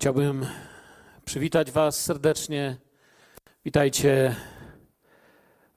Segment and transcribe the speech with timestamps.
[0.00, 0.46] Chciałbym
[1.24, 2.76] przywitać Was serdecznie.
[3.64, 4.36] Witajcie,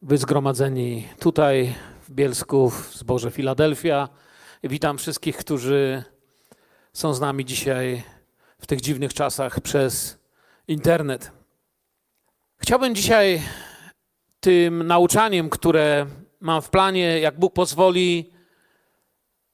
[0.02, 4.10] Wy zgromadzeni tutaj w Bielsku, w zborze Filadelfia.
[4.64, 6.04] Witam wszystkich, którzy
[6.94, 8.04] są z nami dzisiaj
[8.60, 10.20] w tych dziwnych czasach przez
[10.68, 11.32] internet.
[12.58, 13.42] Chciałbym dzisiaj
[14.40, 16.06] tym nauczaniem, które
[16.40, 18.32] mam w planie, jak Bóg pozwoli,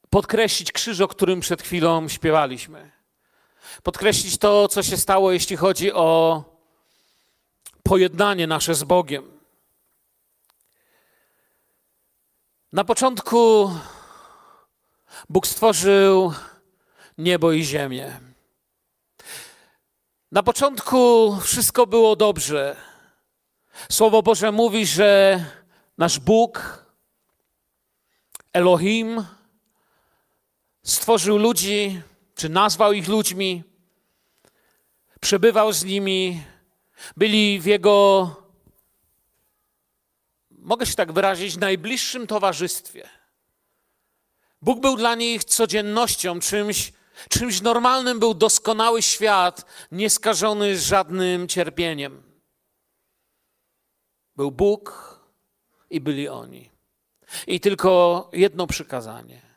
[0.09, 2.98] podkreślić krzyż, o którym przed chwilą śpiewaliśmy.
[3.83, 6.43] Podkreślić to, co się stało, jeśli chodzi o
[7.83, 9.39] pojednanie nasze z Bogiem.
[12.73, 13.71] Na początku
[15.29, 16.33] Bóg stworzył
[17.17, 18.19] niebo i ziemię.
[20.31, 22.75] Na początku wszystko było dobrze.
[23.91, 25.39] Słowo Boże mówi, że
[25.97, 26.85] nasz Bóg,
[28.53, 29.25] Elohim,
[30.83, 32.01] stworzył ludzi,
[32.39, 33.63] czy nazwał ich ludźmi,
[35.21, 36.43] przebywał z nimi,
[37.17, 38.35] byli w Jego,
[40.51, 43.09] mogę się tak wyrazić, najbliższym towarzystwie.
[44.61, 46.93] Bóg był dla nich codziennością, czymś,
[47.29, 52.23] czymś normalnym był doskonały świat, nieskażony żadnym cierpieniem.
[54.35, 55.19] Był Bóg
[55.89, 56.69] i byli oni.
[57.47, 59.48] I tylko jedno przykazanie.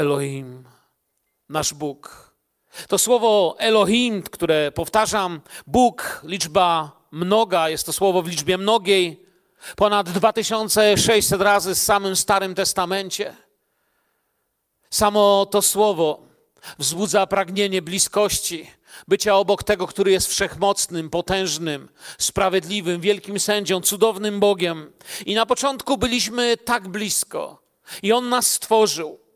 [0.00, 0.64] Elohim,
[1.48, 2.32] nasz Bóg.
[2.88, 9.26] To słowo Elohim, które powtarzam, Bóg, liczba mnoga, jest to słowo w liczbie mnogiej,
[9.76, 13.36] ponad 2600 razy w samym Starym Testamencie.
[14.90, 16.22] Samo to słowo
[16.78, 18.70] wzbudza pragnienie bliskości,
[19.08, 24.92] bycia obok tego, który jest wszechmocnym, potężnym, sprawiedliwym, wielkim sędzią, cudownym Bogiem.
[25.26, 27.62] I na początku byliśmy tak blisko.
[28.02, 29.29] I On nas stworzył.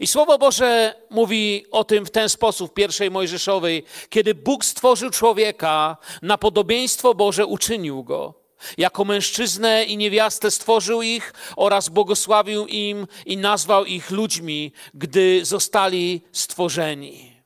[0.00, 5.96] I Słowo Boże mówi o tym w ten sposób, pierwszej Mojżeszowej, kiedy Bóg stworzył człowieka,
[6.22, 8.34] na podobieństwo Boże uczynił go.
[8.78, 16.22] Jako mężczyznę i niewiastę stworzył ich oraz błogosławił im i nazwał ich ludźmi, gdy zostali
[16.32, 17.42] stworzeni.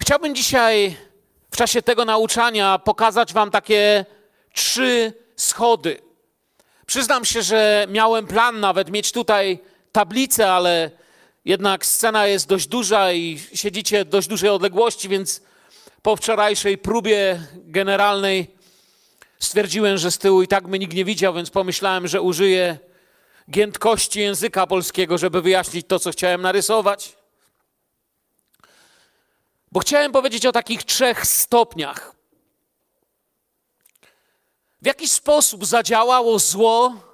[0.00, 0.96] Chciałbym dzisiaj
[1.50, 4.04] w czasie tego nauczania pokazać Wam takie
[4.52, 6.00] trzy schody.
[6.86, 9.58] Przyznam się, że miałem plan nawet mieć tutaj
[9.98, 10.90] tablicę, ale
[11.44, 15.42] jednak scena jest dość duża i siedzicie dość dużej odległości, więc
[16.02, 18.50] po wczorajszej próbie generalnej
[19.38, 22.78] stwierdziłem, że z tyłu i tak mnie nikt nie widział, więc pomyślałem, że użyję
[23.50, 27.16] giętkości języka polskiego, żeby wyjaśnić to, co chciałem narysować.
[29.72, 32.14] Bo chciałem powiedzieć o takich trzech stopniach.
[34.82, 37.07] W jaki sposób zadziałało zło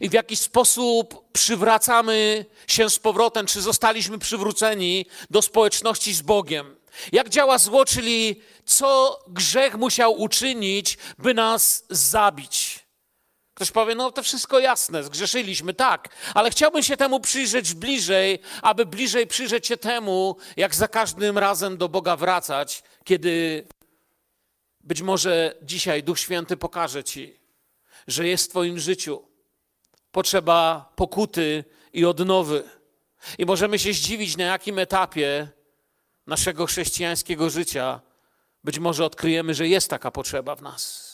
[0.00, 6.76] i w jaki sposób przywracamy się z powrotem, czy zostaliśmy przywróceni do społeczności z Bogiem.
[7.12, 12.82] Jak działa zło, czyli co grzech musiał uczynić, by nas zabić.
[13.54, 18.86] Ktoś powie, no to wszystko jasne, zgrzeszyliśmy, tak, ale chciałbym się temu przyjrzeć bliżej, aby
[18.86, 23.66] bliżej przyjrzeć się temu, jak za każdym razem do Boga wracać, kiedy
[24.80, 27.40] być może dzisiaj Duch Święty pokaże Ci,
[28.06, 29.31] że jest w Twoim życiu
[30.12, 32.64] potrzeba pokuty i odnowy.
[33.38, 35.48] I możemy się zdziwić, na jakim etapie
[36.26, 38.00] naszego chrześcijańskiego życia
[38.64, 41.12] być może odkryjemy, że jest taka potrzeba w nas.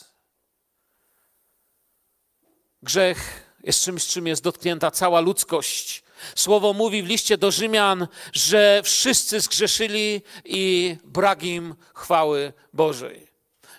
[2.83, 6.03] Grzech jest czymś, czym jest dotknięta cała ludzkość.
[6.35, 13.27] Słowo mówi w liście do Rzymian, że wszyscy zgrzeszyli i brak im chwały Bożej.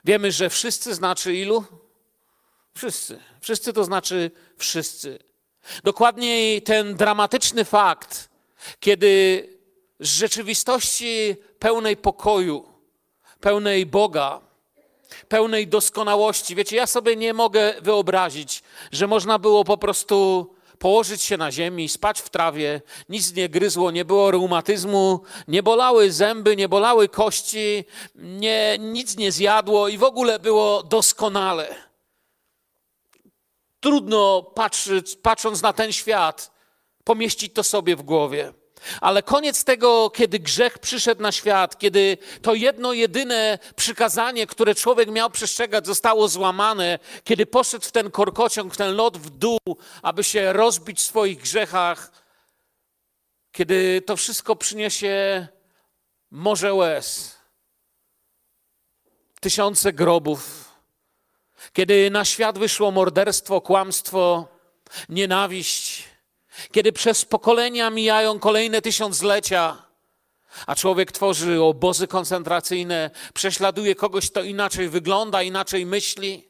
[0.04, 1.64] Wiemy, że wszyscy znaczy ilu?
[2.75, 3.19] Wszyscy.
[3.41, 5.19] Wszyscy to znaczy wszyscy.
[5.84, 8.31] Dokładniej ten dramatyczny fakt,
[8.81, 9.48] kiedy
[10.00, 12.69] z rzeczywistości pełnej pokoju,
[13.41, 14.41] pełnej Boga,
[15.28, 20.47] pełnej doskonałości, wiecie, ja sobie nie mogę wyobrazić, że można było po prostu
[20.78, 26.12] położyć się na ziemi, spać w trawie, nic nie gryzło, nie było reumatyzmu, nie bolały
[26.12, 27.84] zęby, nie bolały kości,
[28.14, 31.89] nie, nic nie zjadło i w ogóle było doskonale.
[33.81, 36.50] Trudno patrzeć, patrząc na ten świat,
[37.05, 38.53] pomieścić to sobie w głowie.
[39.00, 45.11] Ale koniec tego, kiedy grzech przyszedł na świat, kiedy to jedno jedyne przykazanie, które człowiek
[45.11, 49.59] miał przestrzegać, zostało złamane, kiedy poszedł w ten korkociąg, w ten lot w dół,
[50.03, 52.12] aby się rozbić w swoich grzechach,
[53.53, 55.47] kiedy to wszystko przyniesie
[56.31, 57.37] morze łez,
[59.41, 60.69] tysiące grobów,
[61.72, 64.49] kiedy na świat wyszło morderstwo, kłamstwo,
[65.08, 66.05] nienawiść,
[66.72, 69.90] kiedy przez pokolenia mijają kolejne tysiąclecia,
[70.67, 76.49] A człowiek tworzy obozy koncentracyjne, prześladuje kogoś, kto inaczej wygląda, inaczej myśli.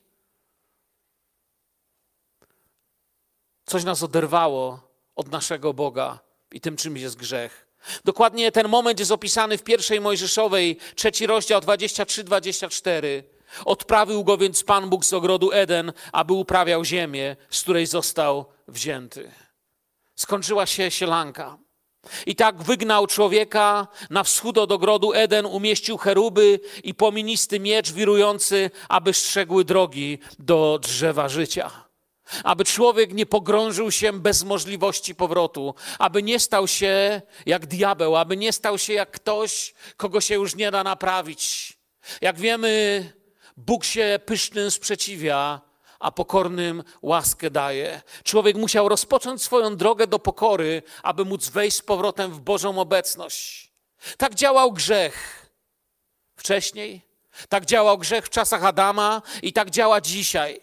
[3.66, 4.80] Coś nas oderwało
[5.16, 6.18] od naszego Boga
[6.52, 7.66] i tym czymś jest grzech.
[8.04, 13.22] Dokładnie ten moment jest opisany w pierwszej Mojżeszowej, trzeci rozdział 23-24.
[13.64, 19.30] Odprawił go więc Pan Bóg z ogrodu Eden, aby uprawiał ziemię, z której został wzięty.
[20.16, 21.58] Skończyła się sielanka.
[22.26, 28.70] I tak wygnał człowieka na wschód od ogrodu Eden, umieścił cheruby i płoministy miecz wirujący,
[28.88, 31.70] aby strzegły drogi do drzewa życia.
[32.44, 38.36] Aby człowiek nie pogrążył się bez możliwości powrotu, aby nie stał się jak diabeł, aby
[38.36, 41.72] nie stał się jak ktoś, kogo się już nie da naprawić.
[42.20, 43.12] Jak wiemy,
[43.66, 45.60] Bóg się pysznym sprzeciwia,
[45.98, 48.02] a pokornym łaskę daje.
[48.24, 53.72] Człowiek musiał rozpocząć swoją drogę do pokory, aby móc wejść z powrotem w Bożą obecność.
[54.16, 55.46] Tak działał grzech
[56.36, 57.02] wcześniej,
[57.48, 60.60] tak działał grzech w czasach Adama i tak działa dzisiaj.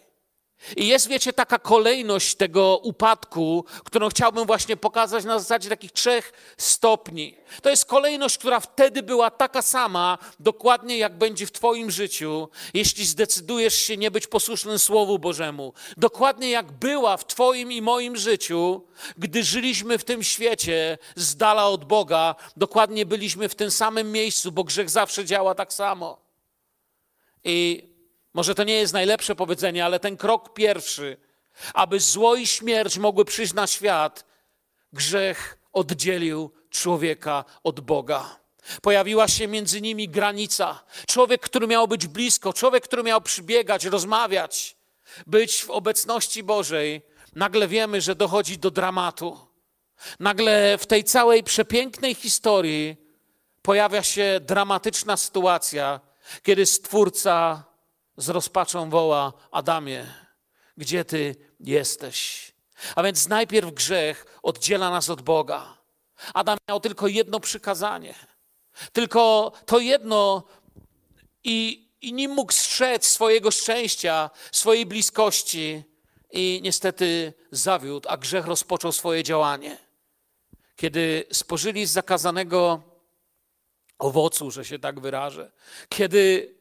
[0.78, 6.54] I jest, wiecie, taka kolejność tego upadku, którą chciałbym właśnie pokazać na zasadzie takich trzech
[6.58, 7.38] stopni.
[7.62, 13.06] To jest kolejność, która wtedy była taka sama, dokładnie jak będzie w Twoim życiu, jeśli
[13.06, 15.74] zdecydujesz się nie być posłusznym Słowu Bożemu.
[15.98, 18.84] Dokładnie jak była w Twoim i moim życiu,
[19.18, 24.52] gdy żyliśmy w tym świecie z dala od Boga, dokładnie byliśmy w tym samym miejscu,
[24.52, 26.18] bo grzech zawsze działa tak samo.
[27.44, 27.88] I
[28.38, 31.18] może to nie jest najlepsze powiedzenie, ale ten krok pierwszy,
[31.74, 34.26] aby zło i śmierć mogły przyjść na świat,
[34.94, 38.40] grzech oddzielił człowieka od Boga.
[38.82, 40.84] Pojawiła się między nimi granica.
[41.08, 44.76] Człowiek, który miał być blisko, człowiek, który miał przybiegać, rozmawiać,
[45.28, 47.02] być w obecności Bożej,
[47.36, 49.38] nagle wiemy, że dochodzi do dramatu.
[50.20, 52.98] Nagle w tej całej przepięknej historii
[53.62, 56.00] pojawia się dramatyczna sytuacja,
[56.44, 57.68] kiedy Stwórca
[58.18, 60.06] z rozpaczą woła: Adamie,
[60.78, 62.48] gdzie ty jesteś?
[62.96, 65.78] A więc najpierw grzech oddziela nas od Boga.
[66.34, 68.16] Adam miał tylko jedno przykazanie.
[68.94, 70.44] Tylko to jedno
[71.44, 75.84] i, i mógł strzec swojego szczęścia, swojej bliskości
[76.32, 79.78] i niestety zawiódł, a grzech rozpoczął swoje działanie.
[80.76, 82.82] Kiedy spożyli z zakazanego
[83.98, 85.52] owocu, że się tak wyrażę,
[85.90, 86.57] kiedy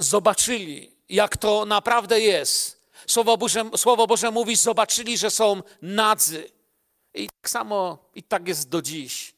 [0.00, 2.80] zobaczyli, jak to naprawdę jest.
[3.06, 6.50] Słowo Boże, Słowo Boże mówi, zobaczyli, że są nadzy.
[7.14, 9.34] I tak samo, i tak jest do dziś.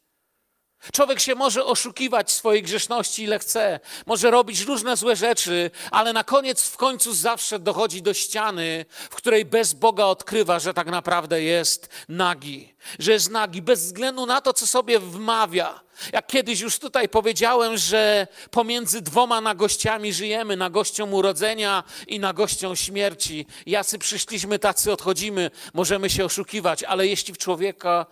[0.93, 6.25] Człowiek się może oszukiwać swojej grzeszności ile chce, może robić różne złe rzeczy, ale na
[6.25, 11.43] koniec, w końcu zawsze dochodzi do ściany, w której bez Boga odkrywa, że tak naprawdę
[11.43, 15.81] jest nagi, że jest nagi, bez względu na to, co sobie wmawia.
[16.12, 23.46] Jak kiedyś już tutaj powiedziałem, że pomiędzy dwoma nagościami żyjemy, nagością urodzenia i nagością śmierci.
[23.67, 28.06] Jacy przyszliśmy, tacy odchodzimy, możemy się oszukiwać, ale jeśli w człowieka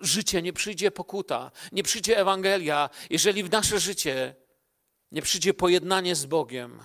[0.00, 4.34] życie nie przyjdzie pokuta, nie przyjdzie Ewangelia, jeżeli w nasze życie
[5.12, 6.84] nie przyjdzie pojednanie z Bogiem,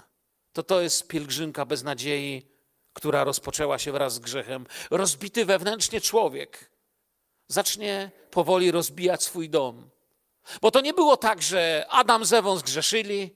[0.53, 2.47] to to jest pielgrzymka bez nadziei,
[2.94, 4.65] która rozpoczęła się wraz z grzechem.
[4.91, 6.71] Rozbity wewnętrznie człowiek
[7.47, 9.89] zacznie powoli rozbijać swój dom.
[10.61, 13.35] Bo to nie było tak, że Adam z Ewą zgrzeszyli,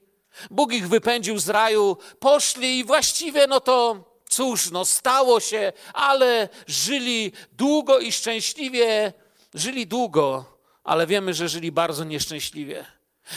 [0.50, 6.48] Bóg ich wypędził z raju, poszli i właściwie no to cóż, no stało się, ale
[6.66, 9.12] żyli długo i szczęśliwie
[9.54, 10.44] Żyli długo,
[10.84, 12.84] ale wiemy, że żyli bardzo nieszczęśliwie.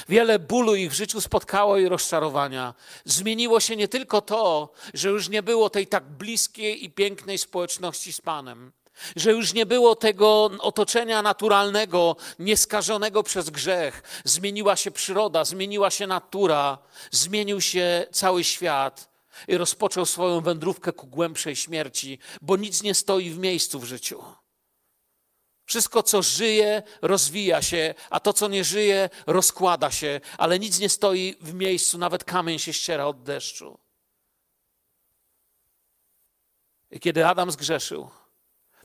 [0.09, 2.73] Wiele bólu ich w życiu spotkało i rozczarowania.
[3.05, 8.13] Zmieniło się nie tylko to, że już nie było tej tak bliskiej i pięknej społeczności
[8.13, 8.71] z Panem,
[9.15, 14.21] że już nie było tego otoczenia naturalnego, nieskażonego przez grzech.
[14.23, 16.77] Zmieniła się przyroda, zmieniła się natura,
[17.11, 19.09] zmienił się cały świat
[19.47, 24.23] i rozpoczął swoją wędrówkę ku głębszej śmierci, bo nic nie stoi w miejscu w życiu.
[25.67, 30.89] Wszystko, co żyje, rozwija się, a to, co nie żyje, rozkłada się, ale nic nie
[30.89, 33.77] stoi w miejscu, nawet kamień się ściera od deszczu.
[36.91, 38.09] I kiedy Adam zgrzeszył,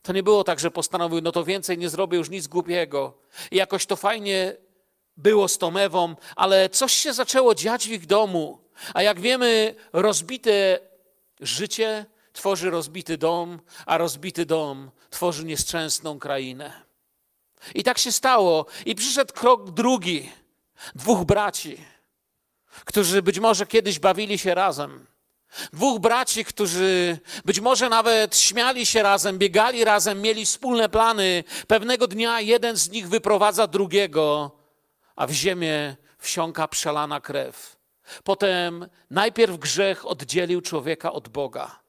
[0.02, 3.18] to nie było tak, że postanowił, no to więcej nie zrobię już nic głupiego.
[3.50, 4.56] I jakoś to fajnie
[5.16, 8.58] było z tą Ewą, ale coś się zaczęło dziać w ich domu.
[8.94, 10.80] A jak wiemy, rozbite
[11.40, 16.72] życie tworzy rozbity dom, a rozbity dom tworzy nieszczęsną krainę.
[17.74, 18.66] I tak się stało.
[18.86, 20.32] I przyszedł krok drugi.
[20.94, 21.76] Dwóch braci,
[22.84, 25.06] którzy być może kiedyś bawili się razem.
[25.72, 31.44] Dwóch braci, którzy być może nawet śmiali się razem, biegali razem, mieli wspólne plany.
[31.66, 34.50] Pewnego dnia jeden z nich wyprowadza drugiego,
[35.16, 37.76] a w ziemię wsiąka przelana krew.
[38.24, 41.81] Potem najpierw grzech oddzielił człowieka od Boga.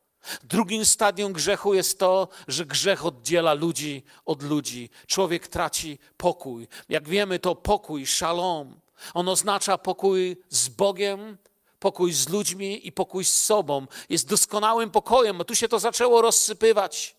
[0.43, 4.89] Drugim stadium grzechu jest to, że grzech oddziela ludzi od ludzi.
[5.07, 6.67] Człowiek traci pokój.
[6.89, 8.79] Jak wiemy, to pokój, shalom.
[9.13, 11.37] On oznacza pokój z Bogiem,
[11.79, 13.87] pokój z ludźmi i pokój z sobą.
[14.09, 17.15] Jest doskonałym pokojem, a tu się to zaczęło rozsypywać.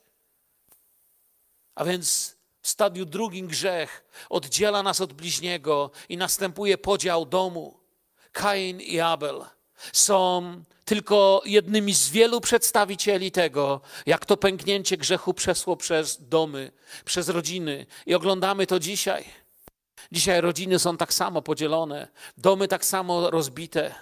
[1.75, 7.81] A więc w stadium drugim grzech oddziela nas od bliźniego i następuje podział domu.
[8.33, 9.45] Kain i Abel
[9.93, 10.43] są
[10.85, 16.73] tylko jednymi z wielu przedstawicieli tego, jak to pęknięcie grzechu przesło przez domy,
[17.05, 17.87] przez rodziny.
[18.07, 19.25] I oglądamy to dzisiaj.
[20.13, 23.95] Dzisiaj rodziny są tak samo podzielone, domy tak samo rozbite.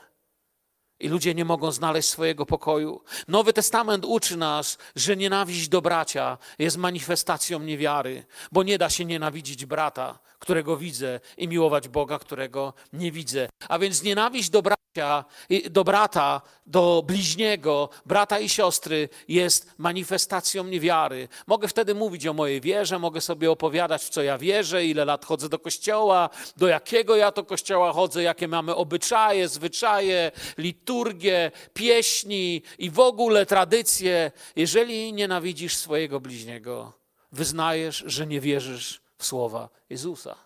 [1.00, 3.02] I ludzie nie mogą znaleźć swojego pokoju.
[3.28, 9.04] Nowy Testament uczy nas, że nienawiść do bracia jest manifestacją niewiary, bo nie da się
[9.04, 13.48] nienawidzić brata, którego widzę, i miłować Boga, którego nie widzę.
[13.68, 15.24] A więc nienawiść do bracia,
[15.70, 21.28] do brata, do bliźniego, brata i siostry jest manifestacją niewiary.
[21.46, 25.24] Mogę wtedy mówić o mojej wierze, mogę sobie opowiadać, w co ja wierzę, ile lat
[25.24, 32.62] chodzę do kościoła, do jakiego ja to kościoła chodzę, jakie mamy obyczaje, zwyczaje, liturgię, pieśni
[32.78, 34.32] i w ogóle tradycje.
[34.56, 36.92] Jeżeli nienawidzisz swojego bliźniego,
[37.32, 40.36] wyznajesz, że nie wierzysz słowa Jezusa.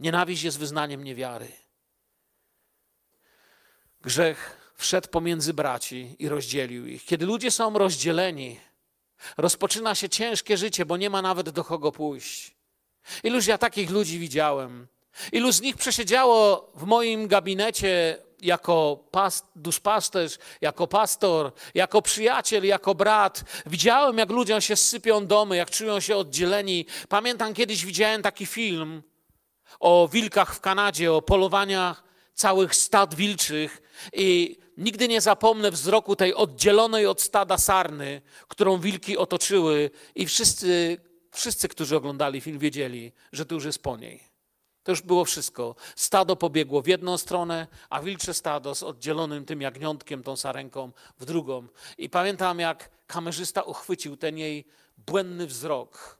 [0.00, 1.48] Nienawiść jest wyznaniem niewiary.
[4.00, 7.04] Grzech wszedł pomiędzy braci i rozdzielił ich.
[7.04, 8.60] Kiedy ludzie są rozdzieleni,
[9.36, 12.54] rozpoczyna się ciężkie życie, bo nie ma nawet do kogo pójść.
[13.22, 14.86] Iluż ja takich ludzi widziałem.
[15.32, 22.94] Ilu z nich przesiedziało w moim gabinecie jako past, duszpasterz, jako pastor, jako przyjaciel, jako
[22.94, 23.44] brat.
[23.66, 26.86] Widziałem, jak ludziom się sypią domy, jak czują się oddzieleni.
[27.08, 29.02] Pamiętam, kiedyś widziałem taki film
[29.80, 33.82] o wilkach w Kanadzie, o polowaniach całych stad wilczych
[34.12, 40.98] i nigdy nie zapomnę wzroku tej oddzielonej od stada sarny, którą wilki otoczyły i wszyscy,
[41.30, 44.33] wszyscy, którzy oglądali film, wiedzieli, że to już jest po niej.
[44.84, 45.74] To już było wszystko.
[45.96, 51.24] Stado pobiegło w jedną stronę, a wilcze stado z oddzielonym tym jagniątkiem, tą sarenką w
[51.24, 51.66] drugą.
[51.98, 54.64] I pamiętam, jak kamerzysta uchwycił ten jej
[54.98, 56.18] błędny wzrok,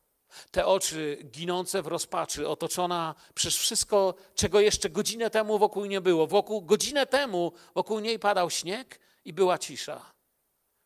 [0.50, 6.26] te oczy ginące w rozpaczy, otoczona przez wszystko, czego jeszcze godzinę temu wokół nie było.
[6.26, 10.12] Wokół, godzinę temu wokół niej padał śnieg i była cisza.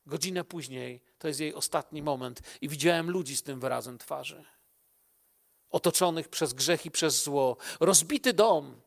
[0.07, 4.58] Godzinę później to jest jej ostatni moment i widziałem ludzi z tym wyrazem twarzy
[5.71, 7.57] otoczonych przez grzech i przez zło.
[7.81, 8.81] Rozbity dom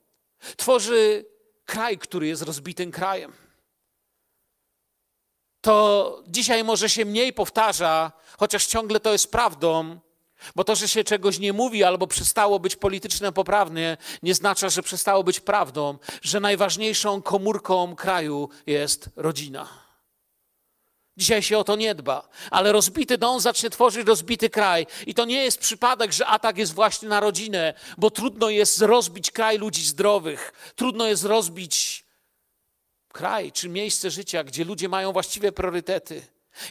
[0.58, 1.26] tworzy
[1.66, 3.34] kraj, który jest rozbitym krajem.
[5.62, 10.00] To dzisiaj może się mniej powtarza, chociaż ciągle to jest prawdą,
[10.56, 14.84] bo to, że się czegoś nie mówi albo przestało być polityczne poprawnie, nie znaczy, że
[14.84, 19.91] przestało być prawdą, że najważniejszą komórką kraju jest rodzina.
[21.18, 24.88] Dzisiaj się o to nie dba, ale rozbity dom zacznie tworzyć rozbity kraj.
[25.08, 29.32] I to nie jest przypadek, że atak jest właśnie na rodzinę, bo trudno jest rozbić
[29.32, 32.06] kraj ludzi zdrowych, trudno jest rozbić
[33.08, 36.22] kraj czy miejsce życia, gdzie ludzie mają właściwe priorytety.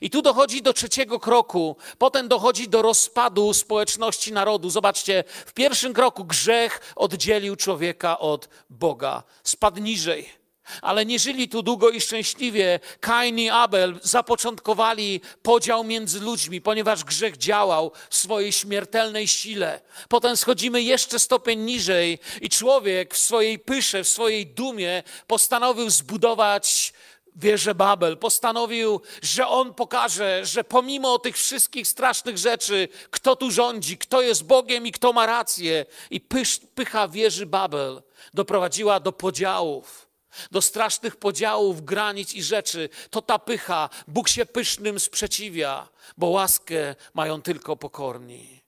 [0.00, 4.70] I tu dochodzi do trzeciego kroku, potem dochodzi do rozpadu społeczności narodu.
[4.70, 10.39] Zobaczcie, w pierwszym kroku grzech oddzielił człowieka od Boga, spadł niżej.
[10.82, 12.80] Ale nie żyli tu długo i szczęśliwie.
[13.00, 19.80] Kain i Abel zapoczątkowali podział między ludźmi, ponieważ grzech działał w swojej śmiertelnej sile.
[20.08, 26.92] Potem schodzimy jeszcze stopień niżej i człowiek w swojej pysze, w swojej dumie postanowił zbudować
[27.36, 28.16] wieżę Babel.
[28.16, 34.44] Postanowił, że on pokaże, że pomimo tych wszystkich strasznych rzeczy, kto tu rządzi, kto jest
[34.44, 35.86] Bogiem i kto ma rację.
[36.10, 38.02] I pysz, pycha wieży Babel
[38.34, 40.09] doprowadziła do podziałów
[40.50, 42.88] do strasznych podziałów, granic i rzeczy.
[43.10, 43.88] To ta pycha.
[44.08, 48.60] Bóg się pysznym sprzeciwia, bo łaskę mają tylko pokorni.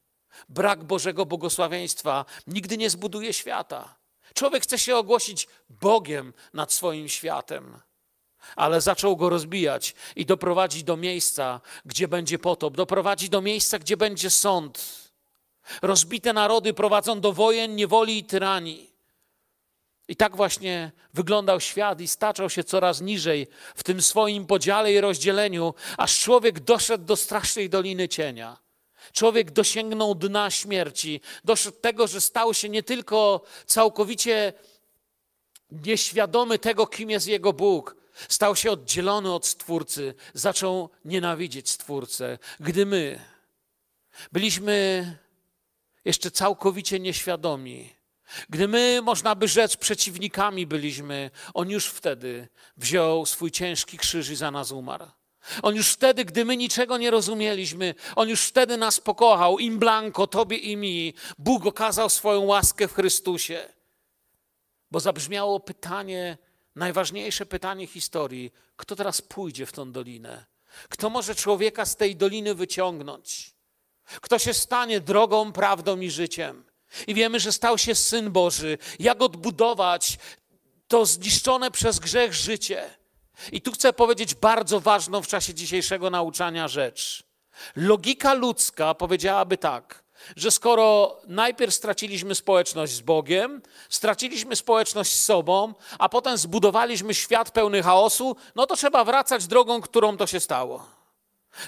[0.48, 3.94] Brak Bożego błogosławieństwa nigdy nie zbuduje świata.
[4.34, 7.80] Człowiek chce się ogłosić Bogiem nad swoim światem,
[8.56, 13.96] ale zaczął go rozbijać i doprowadzić do miejsca, gdzie będzie potop, doprowadzi do miejsca, gdzie
[13.96, 15.02] będzie sąd.
[15.82, 18.91] Rozbite narody prowadzą do wojen, niewoli i tyranii.
[20.12, 25.00] I tak właśnie wyglądał świat i staczał się coraz niżej w tym swoim podziale i
[25.00, 28.58] rozdzieleniu, aż człowiek doszedł do strasznej doliny cienia.
[29.12, 34.52] Człowiek dosięgnął dna śmierci, doszedł tego, że stał się nie tylko całkowicie
[35.70, 37.96] nieświadomy tego, kim jest jego Bóg,
[38.28, 42.38] stał się oddzielony od Stwórcy, zaczął nienawidzieć Stwórcę.
[42.60, 43.20] Gdy my
[44.32, 45.06] byliśmy
[46.04, 48.01] jeszcze całkowicie nieświadomi,
[48.48, 54.36] gdy my, można by rzec, przeciwnikami byliśmy, on już wtedy wziął swój ciężki krzyż i
[54.36, 55.06] za nas umarł.
[55.62, 60.26] On już wtedy, gdy my niczego nie rozumieliśmy, on już wtedy nas pokochał, im blanko,
[60.26, 61.14] tobie i mi.
[61.38, 63.68] Bóg okazał swoją łaskę w Chrystusie.
[64.90, 66.38] Bo zabrzmiało pytanie,
[66.74, 70.44] najważniejsze pytanie historii: kto teraz pójdzie w tą dolinę?
[70.88, 73.54] Kto może człowieka z tej doliny wyciągnąć?
[74.20, 76.64] Kto się stanie drogą, prawdą i życiem?
[77.06, 78.78] I wiemy, że stał się syn Boży.
[78.98, 80.18] Jak odbudować
[80.88, 82.90] to zniszczone przez grzech życie?
[83.52, 87.22] I tu chcę powiedzieć bardzo ważną w czasie dzisiejszego nauczania rzecz.
[87.76, 90.04] Logika ludzka powiedziałaby tak,
[90.36, 97.50] że skoro najpierw straciliśmy społeczność z Bogiem, straciliśmy społeczność z sobą, a potem zbudowaliśmy świat
[97.50, 100.86] pełny chaosu, no to trzeba wracać drogą, którą to się stało.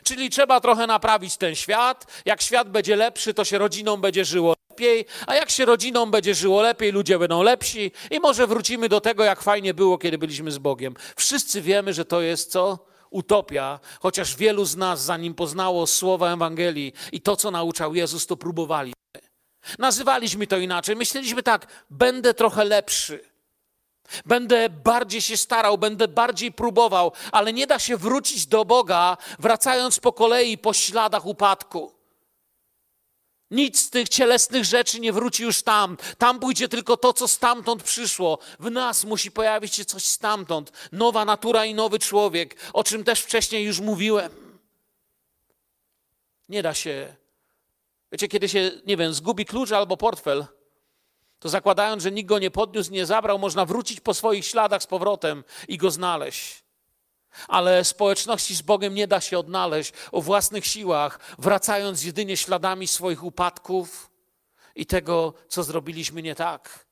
[0.02, 2.06] Czyli trzeba trochę naprawić ten świat.
[2.24, 6.34] Jak świat będzie lepszy, to się rodziną będzie żyło lepiej, a jak się rodziną będzie
[6.34, 10.50] żyło lepiej, ludzie będą lepsi i może wrócimy do tego, jak fajnie było, kiedy byliśmy
[10.50, 10.94] z Bogiem.
[11.16, 12.78] Wszyscy wiemy, że to jest co?
[13.10, 18.36] Utopia, chociaż wielu z nas, zanim poznało słowa Ewangelii i to, co nauczał Jezus, to
[18.36, 18.94] próbowaliśmy.
[19.78, 20.96] Nazywaliśmy to inaczej.
[20.96, 23.20] Myśleliśmy tak, będę trochę lepszy.
[24.26, 30.00] Będę bardziej się starał, będę bardziej próbował, ale nie da się wrócić do Boga, wracając
[30.00, 32.03] po kolei po śladach upadku.
[33.54, 35.96] Nic z tych cielesnych rzeczy nie wróci już tam.
[36.18, 38.38] Tam pójdzie tylko to, co stamtąd przyszło.
[38.60, 40.72] W nas musi pojawić się coś stamtąd.
[40.92, 44.32] Nowa natura i nowy człowiek, o czym też wcześniej już mówiłem.
[46.48, 47.16] Nie da się.
[48.12, 50.46] Wiecie, kiedy się, nie wiem, zgubi klucz albo portfel,
[51.38, 54.86] to zakładając, że nikt go nie podniósł, nie zabrał, można wrócić po swoich śladach z
[54.86, 56.63] powrotem i go znaleźć.
[57.48, 63.24] Ale społeczności z Bogiem nie da się odnaleźć o własnych siłach, wracając jedynie śladami swoich
[63.24, 64.10] upadków
[64.74, 66.86] i tego, co zrobiliśmy nie tak.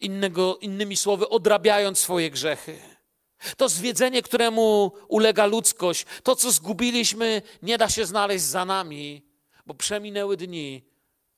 [0.00, 2.78] Innego, innymi słowy, odrabiając swoje grzechy.
[3.56, 9.22] To zwiedzenie, któremu ulega ludzkość, to, co zgubiliśmy, nie da się znaleźć za nami,
[9.66, 10.84] bo przeminęły dni,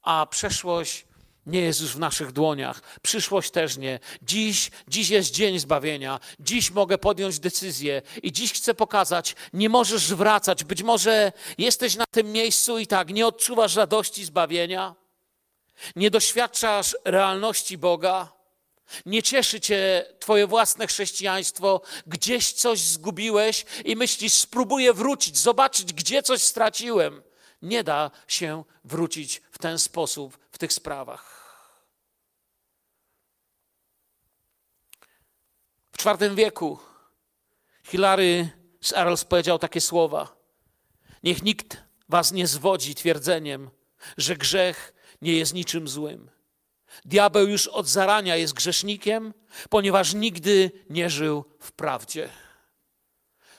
[0.02, 1.06] a przeszłość
[1.46, 2.82] nie jest już w naszych dłoniach.
[3.02, 3.98] Przyszłość też nie.
[4.22, 6.20] Dziś, dziś jest dzień zbawienia.
[6.40, 10.64] Dziś mogę podjąć decyzję i dziś chcę pokazać, nie możesz wracać.
[10.64, 14.94] Być może jesteś na tym miejscu i tak, nie odczuwasz radości zbawienia,
[15.96, 18.32] nie doświadczasz realności Boga,
[19.06, 26.22] nie cieszy cię twoje własne chrześcijaństwo, gdzieś coś zgubiłeś i myślisz, spróbuję wrócić, zobaczyć, gdzie
[26.22, 27.22] coś straciłem.
[27.62, 31.31] Nie da się wrócić w ten sposób w tych sprawach.
[36.06, 36.78] IV wieku
[37.84, 40.36] Hilary z Arles powiedział takie słowa:
[41.22, 43.70] Niech nikt was nie zwodzi twierdzeniem,
[44.16, 46.30] że grzech nie jest niczym złym.
[47.04, 49.34] Diabeł już od zarania jest grzesznikiem,
[49.70, 52.28] ponieważ nigdy nie żył w prawdzie.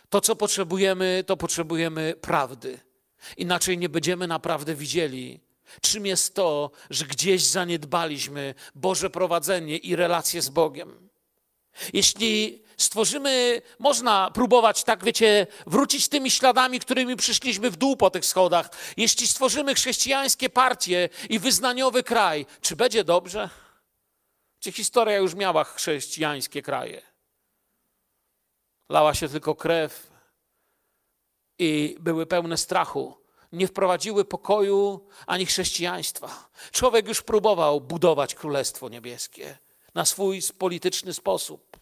[0.10, 2.80] To, co potrzebujemy, to potrzebujemy prawdy.
[3.38, 5.40] Inaczej nie będziemy naprawdę widzieli,
[5.82, 11.10] czym jest to, że gdzieś zaniedbaliśmy Boże prowadzenie i relacje z Bogiem.
[11.94, 18.26] Jeśli stworzymy, można próbować, tak wiecie, wrócić tymi śladami, którymi przyszliśmy w dół po tych
[18.26, 18.70] schodach.
[18.98, 23.50] Jeśli stworzymy chrześcijańskie partie i wyznaniowy kraj, czy będzie dobrze?
[24.60, 27.02] Czy historia już miała chrześcijańskie kraje?
[28.90, 30.12] Lała się tylko krew
[31.60, 33.18] i były pełne strachu.
[33.52, 36.50] Nie wprowadziły pokoju ani chrześcijaństwa.
[36.72, 39.58] Człowiek już próbował budować Królestwo Niebieskie
[39.94, 41.78] na swój polityczny sposób.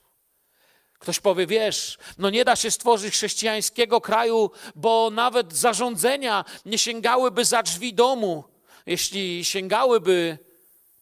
[1.00, 7.45] Ktoś powie, wiesz, no nie da się stworzyć chrześcijańskiego kraju, bo nawet zarządzenia nie sięgałyby
[7.45, 8.43] za drzwi domu.
[8.86, 10.38] Jeśli sięgałyby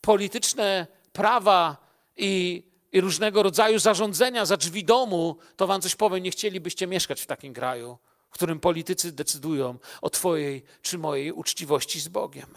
[0.01, 1.77] polityczne prawa
[2.17, 7.21] i, i różnego rodzaju zarządzenia za drzwi domu, to wam coś powiem, nie chcielibyście mieszkać
[7.21, 7.97] w takim kraju,
[8.29, 12.55] w którym politycy decydują o twojej czy mojej uczciwości z Bogiem.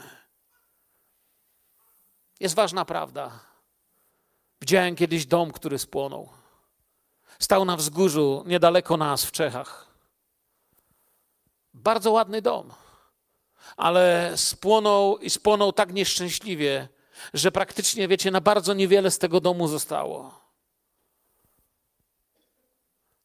[2.40, 3.51] Jest ważna prawda.
[4.62, 6.28] Widziałem kiedyś dom, który spłonął.
[7.38, 9.86] Stał na wzgórzu niedaleko nas w Czechach.
[11.74, 12.70] Bardzo ładny dom,
[13.76, 16.88] ale spłonął i spłonął tak nieszczęśliwie,
[17.34, 20.40] że praktycznie, wiecie, na bardzo niewiele z tego domu zostało.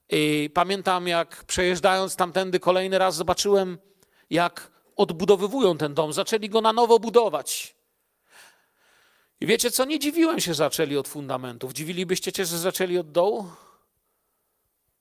[0.10, 3.78] I pamiętam, jak przejeżdżając tamtędy kolejny raz, zobaczyłem,
[4.30, 6.14] jak odbudowywują ten dom.
[6.14, 7.77] Zaczęli go na nowo budować.
[9.42, 9.86] I wiecie co?
[9.86, 11.74] Nie dziwiłem się, że zaczęli od fundamentów.
[11.74, 13.50] Dziwilibyście się, że zaczęli od dołu?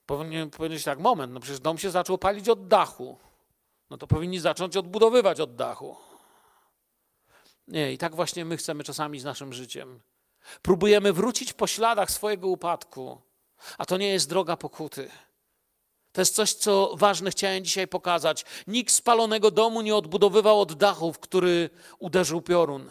[0.06, 3.18] Powinien powiedzieć tak, moment, no przecież dom się zaczął palić od dachu.
[3.90, 5.96] No to powinni zacząć odbudowywać od dachu.
[7.68, 10.00] Nie, i tak właśnie my chcemy czasami z naszym życiem.
[10.62, 13.20] Próbujemy wrócić po śladach swojego upadku,
[13.78, 15.10] a to nie jest droga pokuty.
[16.12, 18.44] To jest coś, co ważne chciałem dzisiaj pokazać.
[18.66, 22.90] Nikt spalonego domu nie odbudowywał od dachu, w który uderzył piorun.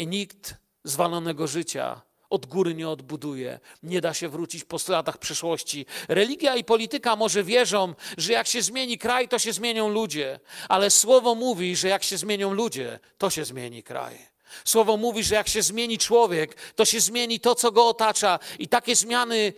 [0.00, 3.60] I nikt zwalonego życia od góry nie odbuduje.
[3.82, 5.86] Nie da się wrócić po latach przeszłości.
[6.08, 10.40] Religia i polityka może wierzą, że jak się zmieni kraj, to się zmienią ludzie.
[10.68, 14.18] Ale słowo mówi, że jak się zmienią ludzie, to się zmieni kraj.
[14.64, 18.38] Słowo mówi, że jak się zmieni człowiek, to się zmieni to, co go otacza.
[18.58, 19.52] I takie zmiany,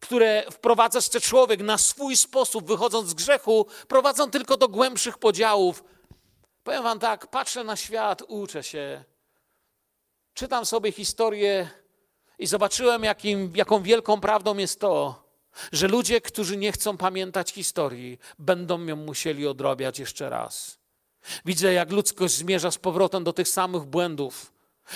[0.00, 5.84] które wprowadza ten człowiek na swój sposób, wychodząc z grzechu, prowadzą tylko do głębszych podziałów.
[6.62, 9.04] Powiem wam tak, patrzę na świat, uczę się.
[10.38, 11.68] Czytam sobie historię
[12.38, 15.24] i zobaczyłem, jakim, jaką wielką prawdą jest to,
[15.72, 20.78] że ludzie, którzy nie chcą pamiętać historii, będą ją musieli odrabiać jeszcze raz.
[21.44, 24.52] Widzę, jak ludzkość zmierza z powrotem do tych samych błędów,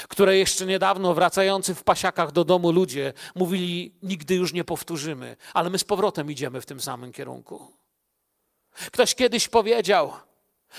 [0.09, 5.70] które jeszcze niedawno wracający w pasiakach do domu ludzie mówili, nigdy już nie powtórzymy, ale
[5.70, 7.72] my z powrotem idziemy w tym samym kierunku.
[8.92, 10.12] Ktoś kiedyś powiedział,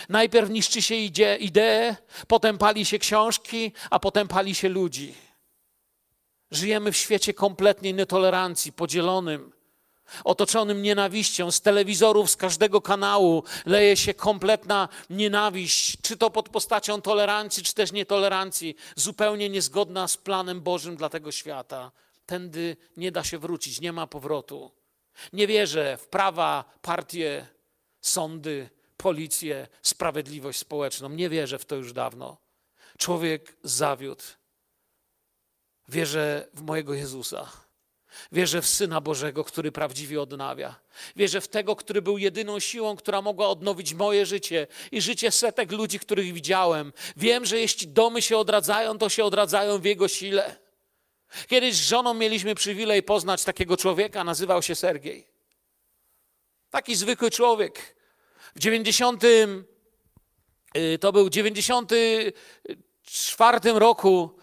[0.10, 0.96] najpierw niszczy się
[1.40, 1.96] ideę,
[2.28, 5.16] potem pali się książki, a potem pali się ludzi.
[6.52, 9.52] Żyjemy w świecie kompletnej nietolerancji, podzielonym,
[10.24, 11.52] otoczonym nienawiścią.
[11.52, 17.74] Z telewizorów, z każdego kanału leje się kompletna nienawiść, czy to pod postacią tolerancji, czy
[17.74, 21.92] też nietolerancji, zupełnie niezgodna z planem Bożym dla tego świata.
[22.26, 24.72] Tędy nie da się wrócić, nie ma powrotu.
[25.34, 27.48] Nie wierzę w prawa, partie,
[28.02, 28.70] sądy,
[29.04, 31.10] policję, sprawiedliwość społeczną.
[31.10, 32.38] Nie wierzę w to już dawno.
[32.98, 34.24] Człowiek zawiódł.
[35.88, 37.52] Wierzę w mojego Jezusa.
[38.32, 40.76] Wierzę w Syna Bożego, który prawdziwie odnawia.
[41.16, 45.72] Wierzę w tego, który był jedyną siłą, która mogła odnowić moje życie i życie setek
[45.72, 46.94] ludzi, których widziałem.
[47.18, 50.56] Wiem, że jeśli domy się odradzają, to się odradzają w Jego sile.
[51.48, 55.28] Kiedyś z żoną mieliśmy przywilej poznać takiego człowieka, nazywał się Sergiej.
[56.70, 58.03] Taki zwykły człowiek.
[58.56, 59.24] W 90.
[59.24, 59.64] Y,
[61.00, 64.38] to był 94 roku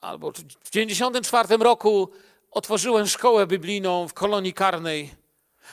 [0.00, 0.32] albo
[0.64, 2.10] w 94 roku
[2.50, 5.14] otworzyłem szkołę biblijną w kolonii karnej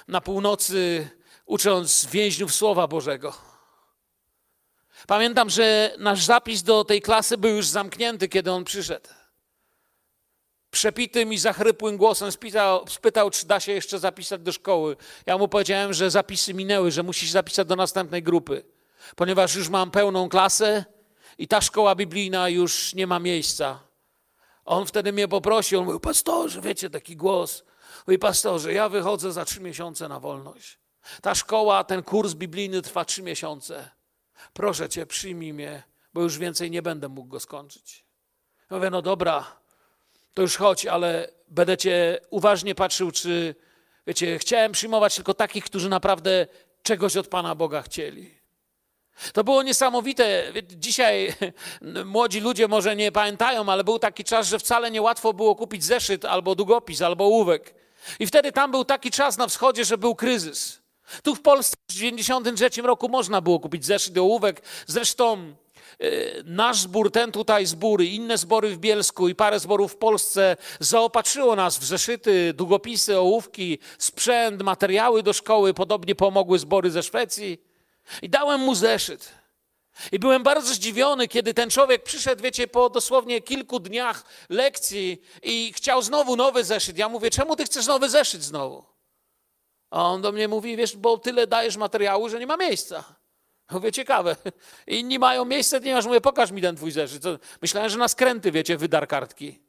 [0.07, 1.09] na północy,
[1.45, 3.33] ucząc więźniów Słowa Bożego.
[5.07, 9.09] Pamiętam, że nasz zapis do tej klasy był już zamknięty, kiedy on przyszedł.
[10.75, 14.95] Przepitym i zachrypłym głosem spytał, spytał, czy da się jeszcze zapisać do szkoły.
[15.25, 18.63] Ja mu powiedziałem, że zapisy minęły, że musi się zapisać do następnej grupy,
[19.15, 20.85] ponieważ już mam pełną klasę
[21.37, 23.79] i ta szkoła biblijna już nie ma miejsca.
[24.65, 27.63] On wtedy mnie poprosił, on mówił, pastorze, wiecie, taki głos.
[28.07, 30.79] Mówi, pastorze, ja wychodzę za trzy miesiące na wolność.
[31.21, 33.89] Ta szkoła, ten kurs biblijny trwa trzy miesiące.
[34.53, 35.83] Proszę cię, przyjmij mnie,
[36.13, 38.05] bo już więcej nie będę mógł go skończyć.
[38.71, 39.45] Ja mówię, no dobra,
[40.35, 43.55] to już chodź, ale będę cię uważnie patrzył, czy,
[44.07, 46.47] wiecie, chciałem przyjmować tylko takich, którzy naprawdę
[46.83, 48.35] czegoś od Pana Boga chcieli.
[49.33, 50.53] To było niesamowite.
[50.63, 51.33] Dzisiaj
[52.05, 56.25] młodzi ludzie może nie pamiętają, ale był taki czas, że wcale niełatwo było kupić zeszyt
[56.25, 57.75] albo długopis, albo ołówek.
[58.19, 60.81] I wtedy tam był taki czas na wschodzie, że był kryzys.
[61.23, 64.61] Tu w Polsce w 1993 roku można było kupić zeszyt i ołówek.
[64.87, 65.55] Zresztą
[66.45, 71.55] nasz zbór, ten tutaj zbór inne zbory w Bielsku i parę zborów w Polsce zaopatrzyło
[71.55, 75.73] nas w zeszyty, długopisy, ołówki, sprzęt, materiały do szkoły.
[75.73, 77.61] Podobnie pomogły zbory ze Szwecji.
[78.21, 79.31] I dałem mu zeszyt.
[80.11, 85.73] I byłem bardzo zdziwiony, kiedy ten człowiek przyszedł, wiecie, po dosłownie kilku dniach lekcji i
[85.73, 86.97] chciał znowu nowy zeszyt.
[86.97, 88.85] Ja mówię, czemu ty chcesz nowy zeszyt znowu?
[89.89, 93.03] A on do mnie mówi, wiesz, bo tyle dajesz materiału, że nie ma miejsca.
[93.71, 94.35] Mówię, ciekawe.
[94.87, 96.05] Inni mają miejsce, nie masz.
[96.05, 97.23] Mówię, pokaż mi ten twój zeszyt.
[97.61, 99.59] Myślałem, że na skręty, wiecie, wydar kartki.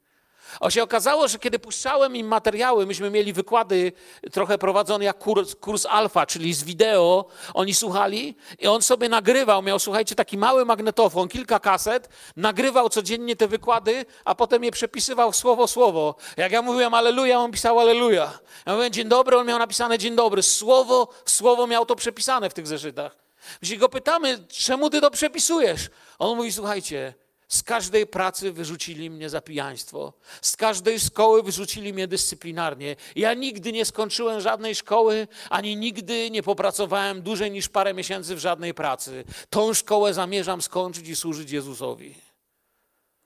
[0.59, 3.91] O się okazało, że kiedy puszczałem im materiały, myśmy mieli wykłady
[4.31, 9.61] trochę prowadzone jak kurs, kurs alfa, czyli z wideo, oni słuchali i on sobie nagrywał,
[9.61, 15.33] miał, słuchajcie, taki mały magnetofon, kilka kaset, nagrywał codziennie te wykłady, a potem je przepisywał
[15.33, 16.15] słowo słowo.
[16.37, 18.39] Jak ja mówiłem aleluja, on pisał aleluja.
[18.65, 20.43] Ja mówiłem dzień dobry, on miał napisane dzień dobry.
[20.43, 23.26] Słowo słowo miał to przepisane w tych zeszytach.
[23.61, 25.89] Jeśli go pytamy, czemu ty to przepisujesz?
[26.19, 27.13] On mówi, słuchajcie,
[27.47, 30.13] z każdej pracy wyrzucili mnie za pijaństwo.
[30.41, 32.95] Z każdej szkoły wyrzucili mnie dyscyplinarnie.
[33.15, 38.39] Ja nigdy nie skończyłem żadnej szkoły, ani nigdy nie popracowałem dłużej niż parę miesięcy w
[38.39, 39.23] żadnej pracy.
[39.49, 42.15] Tą szkołę zamierzam skończyć i służyć Jezusowi.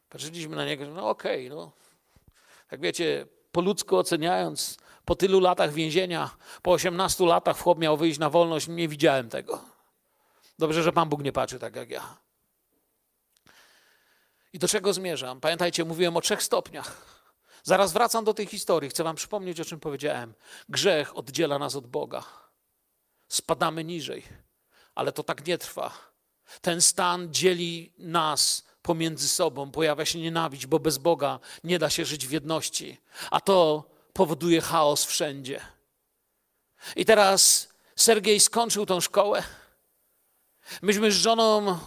[0.09, 1.71] Patrzyliśmy na niego, no okej, okay, no.
[2.71, 6.29] Jak wiecie, po ludzku oceniając, po tylu latach więzienia,
[6.61, 9.70] po 18 latach chłop miał wyjść na wolność, nie widziałem tego.
[10.61, 12.17] Dobrze, że Pan Bóg nie patrzy tak jak ja.
[14.53, 15.41] I do czego zmierzam?
[15.41, 17.05] Pamiętajcie, mówiłem o trzech stopniach.
[17.63, 18.89] Zaraz wracam do tej historii.
[18.89, 20.33] Chcę Wam przypomnieć, o czym powiedziałem.
[20.69, 22.23] Grzech oddziela nas od Boga.
[23.27, 24.23] Spadamy niżej,
[24.95, 25.93] ale to tak nie trwa.
[26.61, 32.05] Ten stan dzieli nas pomiędzy sobą, pojawia się nienawiść, bo bez Boga nie da się
[32.05, 32.97] żyć w jedności,
[33.31, 35.61] a to powoduje chaos wszędzie.
[36.95, 39.43] I teraz Sergiej skończył tą szkołę.
[40.81, 41.77] Myśmy z żoną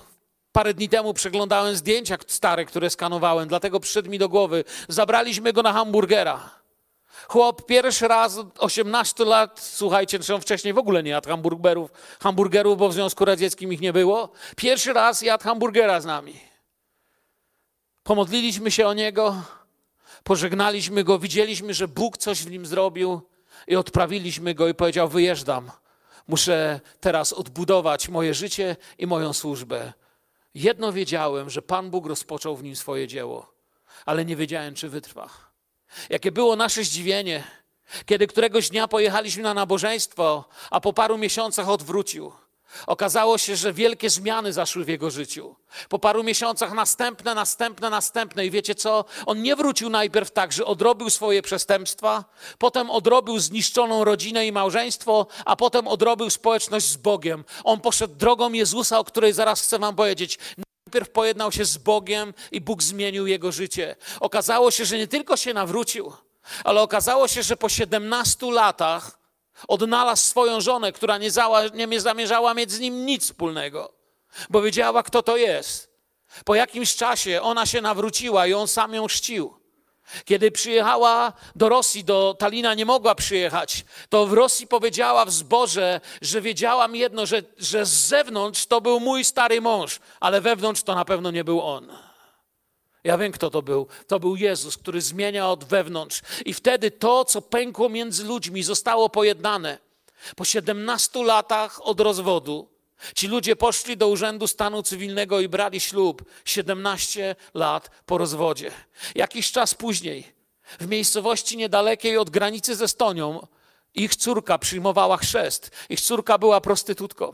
[0.54, 4.64] Parę dni temu przeglądałem zdjęcia stare, które skanowałem, dlatego przyszedł mi do głowy.
[4.88, 6.50] Zabraliśmy go na hamburgera.
[7.28, 12.78] Chłop pierwszy raz od 18 lat, słuchajcie, zresztą wcześniej w ogóle nie jadł hamburgerów, hamburgerów,
[12.78, 14.32] bo w Związku Radzieckim ich nie było.
[14.56, 16.40] Pierwszy raz jadł hamburgera z nami.
[18.02, 19.42] Pomodliliśmy się o niego,
[20.24, 23.20] pożegnaliśmy go, widzieliśmy, że Bóg coś w nim zrobił
[23.66, 25.70] i odprawiliśmy go i powiedział: Wyjeżdżam.
[26.28, 29.92] Muszę teraz odbudować moje życie i moją służbę.
[30.54, 33.54] Jedno wiedziałem, że Pan Bóg rozpoczął w nim swoje dzieło,
[34.06, 35.30] ale nie wiedziałem, czy wytrwa.
[36.10, 37.44] Jakie było nasze zdziwienie,
[38.06, 42.32] kiedy któregoś dnia pojechaliśmy na nabożeństwo, a po paru miesiącach odwrócił.
[42.86, 45.56] Okazało się, że wielkie zmiany zaszły w jego życiu.
[45.88, 48.46] Po paru miesiącach następne, następne, następne.
[48.46, 49.04] I wiecie co?
[49.26, 52.24] On nie wrócił najpierw tak, że odrobił swoje przestępstwa,
[52.58, 57.44] potem odrobił zniszczoną rodzinę i małżeństwo, a potem odrobił społeczność z Bogiem.
[57.64, 60.38] On poszedł drogą Jezusa, o której zaraz chcę Wam powiedzieć.
[60.86, 63.96] Najpierw pojednał się z Bogiem i Bóg zmienił jego życie.
[64.20, 66.12] Okazało się, że nie tylko się nawrócił,
[66.64, 69.23] ale okazało się, że po 17 latach
[69.68, 73.92] Odnalazł swoją żonę, która nie, zała, nie zamierzała mieć z nim nic wspólnego,
[74.50, 75.94] bo wiedziała, kto to jest.
[76.44, 79.54] Po jakimś czasie ona się nawróciła i on sam ją czcił.
[80.24, 86.00] Kiedy przyjechała do Rosji, do Talina nie mogła przyjechać, to w Rosji powiedziała w zborze,
[86.22, 90.94] że wiedziałam jedno, że, że z zewnątrz to był mój stary mąż, ale wewnątrz to
[90.94, 91.92] na pewno nie był on.
[93.04, 93.86] Ja wiem, kto to był.
[94.06, 96.22] To był Jezus, który zmienia od wewnątrz.
[96.44, 99.78] I wtedy to, co pękło między ludźmi, zostało pojednane.
[100.36, 102.68] Po 17 latach od rozwodu
[103.14, 108.70] ci ludzie poszli do Urzędu Stanu Cywilnego i brali ślub 17 lat po rozwodzie.
[109.14, 110.34] Jakiś czas później,
[110.80, 113.46] w miejscowości niedalekiej od granicy ze Estonią,
[113.94, 115.70] ich córka przyjmowała chrzest.
[115.88, 117.32] Ich córka była prostytutką.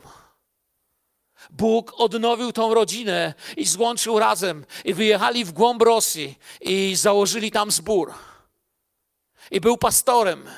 [1.49, 7.71] Bóg odnowił tą rodzinę i złączył razem i wyjechali w głąb Rosji i założyli tam
[7.71, 8.13] zbór.
[9.51, 10.49] I był pastorem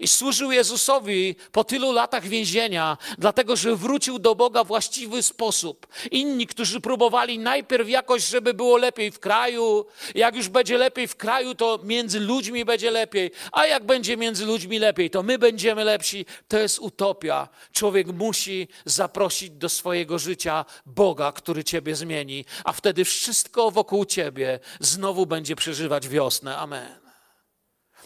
[0.00, 5.86] i służył Jezusowi po tylu latach więzienia, dlatego że wrócił do Boga w właściwy sposób.
[6.10, 11.16] Inni, którzy próbowali najpierw jakoś, żeby było lepiej w kraju, jak już będzie lepiej w
[11.16, 15.84] kraju, to między ludźmi będzie lepiej, a jak będzie między ludźmi lepiej, to my będziemy
[15.84, 16.26] lepsi.
[16.48, 17.48] To jest utopia.
[17.72, 24.60] Człowiek musi zaprosić do swojego życia Boga, który ciebie zmieni, a wtedy wszystko wokół ciebie
[24.80, 26.56] znowu będzie przeżywać wiosnę.
[26.56, 27.00] Amen.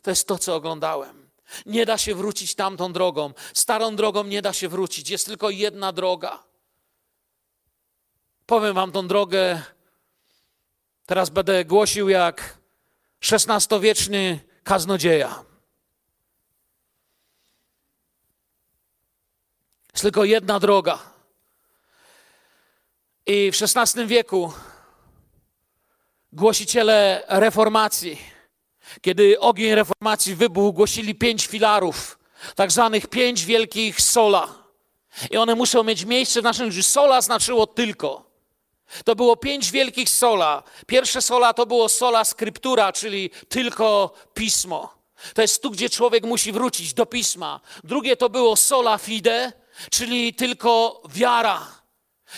[0.02, 1.25] To jest to, co oglądałem.
[1.66, 3.32] Nie da się wrócić tamtą drogą.
[3.54, 5.10] Starą drogą nie da się wrócić.
[5.10, 6.42] Jest tylko jedna droga.
[8.46, 9.62] Powiem wam tą drogę.
[11.06, 12.58] Teraz będę głosił jak
[13.32, 15.44] XVI-wieczny kaznodzieja.
[19.92, 20.98] Jest tylko jedna droga.
[23.26, 24.52] I w XVI wieku
[26.32, 28.35] głosiciele reformacji
[29.00, 32.18] kiedy ogień reformacji wybuchł, głosili pięć filarów,
[32.54, 34.48] tak zwanych pięć wielkich sola.
[35.30, 36.88] I one muszą mieć miejsce w naszym życiu.
[36.88, 38.26] Sola znaczyło tylko.
[39.04, 40.62] To było pięć wielkich sola.
[40.86, 44.96] Pierwsze sola to było sola skryptura, czyli tylko pismo.
[45.34, 47.60] To jest tu, gdzie człowiek musi wrócić do pisma.
[47.84, 49.52] Drugie to było sola fide,
[49.90, 51.75] czyli tylko wiara.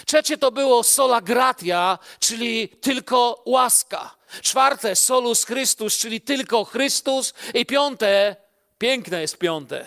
[0.07, 4.15] Trzecie to było sola gratia, czyli tylko łaska.
[4.43, 7.35] Czwarte, solus Chrystus, czyli tylko Chrystus.
[7.55, 8.37] I piąte,
[8.79, 9.87] piękne jest piąte.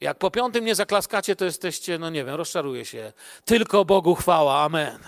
[0.00, 3.12] Jak po piątym nie zaklaskacie, to jesteście, no nie wiem, rozczaruję się.
[3.44, 4.58] Tylko Bogu chwała.
[4.60, 4.98] Amen.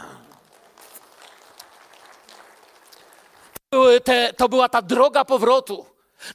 [4.05, 5.87] Te, to była ta droga powrotu.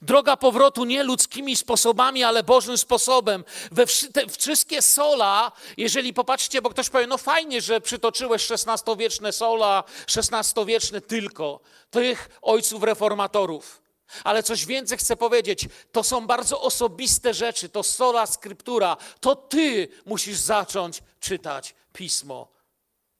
[0.01, 3.43] Droga powrotu nie ludzkimi sposobami, ale Bożym sposobem.
[3.71, 9.83] We te, wszystkie sola, jeżeli popatrzcie, bo ktoś powie, no fajnie, że przytoczyłeś XVI-wieczne sola,
[10.17, 13.83] XVI-wieczne tylko, tych ojców reformatorów.
[14.23, 19.87] Ale coś więcej chcę powiedzieć, to są bardzo osobiste rzeczy, to sola skryptura, to ty
[20.05, 22.47] musisz zacząć czytać pismo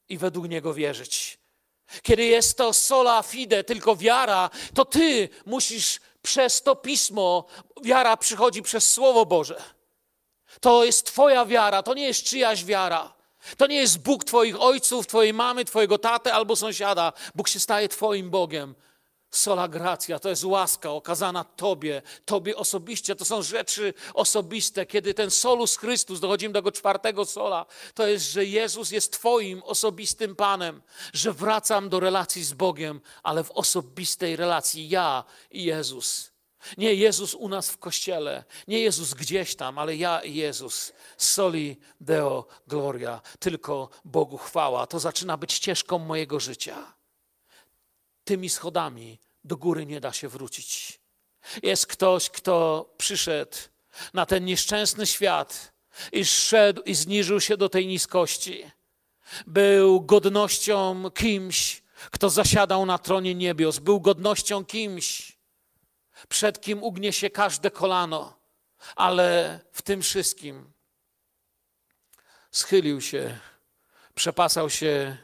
[0.10, 1.38] i według niego wierzyć.
[2.02, 7.46] Kiedy jest to sola fide, tylko wiara, to ty musisz przez to pismo.
[7.84, 9.62] Wiara przychodzi przez Słowo Boże.
[10.62, 13.14] To jest Twoja wiara, to nie jest czyjaś wiara.
[13.58, 17.14] To nie jest Bóg Twoich ojców, Twojej mamy, Twojego taty albo sąsiada.
[17.36, 18.76] Bóg się staje Twoim Bogiem.
[19.34, 23.16] Sola gracja to jest łaska okazana Tobie, Tobie osobiście.
[23.16, 24.86] To są rzeczy osobiste.
[24.86, 29.64] Kiedy ten solus Chrystus, dochodzimy do tego czwartego sola, to jest, że Jezus jest Twoim
[29.64, 30.82] osobistym Panem,
[31.14, 36.32] że wracam do relacji z Bogiem, ale w osobistej relacji ja i Jezus.
[36.78, 40.94] Nie Jezus u nas w kościele, nie Jezus gdzieś tam, ale ja i Jezus.
[41.18, 44.88] Soli Deo Gloria, tylko Bogu chwała.
[44.88, 46.94] To zaczyna być ścieżką mojego życia.
[48.24, 51.00] Tymi schodami do góry nie da się wrócić.
[51.64, 53.58] Jest ktoś, kto przyszedł
[54.14, 55.74] na ten nieszczęsny świat
[56.12, 58.72] i szedł i zniżył się do tej niskości.
[59.48, 63.80] Był godnością kimś, kto zasiadał na tronie niebios.
[63.80, 65.38] Był godnością kimś,
[66.30, 68.38] przed kim ugnie się każde kolano,
[68.96, 70.72] ale w tym wszystkim
[72.52, 73.40] schylił się,
[74.16, 75.18] przepasał się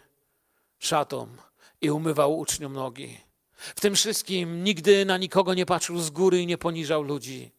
[0.79, 1.37] szatą
[1.81, 3.17] i umywał uczniom nogi.
[3.57, 7.51] W tym wszystkim nigdy na nikogo nie patrzył z góry i nie poniżał ludzi.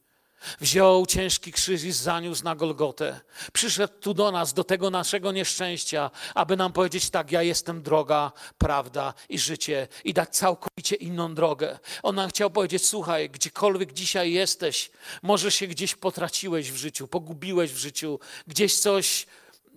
[0.61, 3.21] Wziął ciężki krzyż i zaniósł na Golgotę.
[3.53, 8.33] Przyszedł tu do nas, do tego naszego nieszczęścia, aby nam powiedzieć tak, ja jestem droga,
[8.59, 11.79] prawda i życie i dać całkowicie inną drogę.
[12.03, 14.91] On nam chciał powiedzieć, słuchaj, gdziekolwiek dzisiaj jesteś,
[15.23, 19.27] może się gdzieś potraciłeś w życiu, pogubiłeś w życiu, gdzieś coś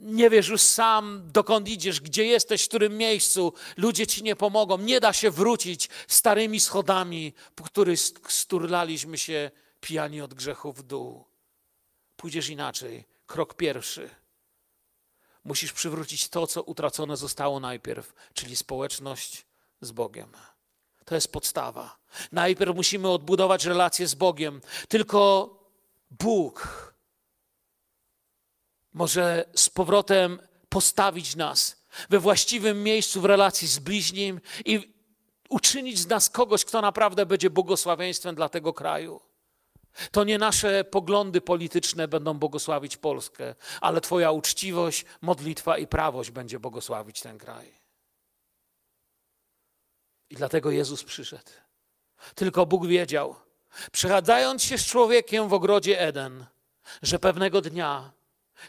[0.04, 4.78] nie wiesz już sam, dokąd idziesz, gdzie jesteś, w którym miejscu, ludzie ci nie pomogą.
[4.78, 11.26] Nie da się wrócić starymi schodami, po których sturlaliśmy się pijani od grzechu w dół.
[12.16, 13.06] Pójdziesz inaczej.
[13.26, 14.10] Krok pierwszy.
[15.44, 19.46] Musisz przywrócić to, co utracone zostało najpierw, czyli społeczność
[19.82, 20.32] z Bogiem.
[21.06, 21.98] To jest podstawa.
[22.32, 24.62] Najpierw musimy odbudować relacje z Bogiem.
[24.88, 25.50] Tylko
[26.12, 26.93] Bóg
[28.94, 34.94] może z powrotem postawić nas we właściwym miejscu w relacji z bliźnim i
[35.50, 39.22] uczynić z nas kogoś, kto naprawdę będzie błogosławieństwem dla tego kraju.
[40.12, 46.60] To nie nasze poglądy polityczne będą błogosławić Polskę, ale Twoja uczciwość, modlitwa i prawość będzie
[46.60, 47.74] błogosławić ten kraj.
[50.30, 51.52] I dlatego Jezus przyszedł.
[52.36, 53.36] Tylko Bóg wiedział,
[53.92, 56.46] przechadzając się z człowiekiem w ogrodzie Eden,
[57.02, 58.12] że pewnego dnia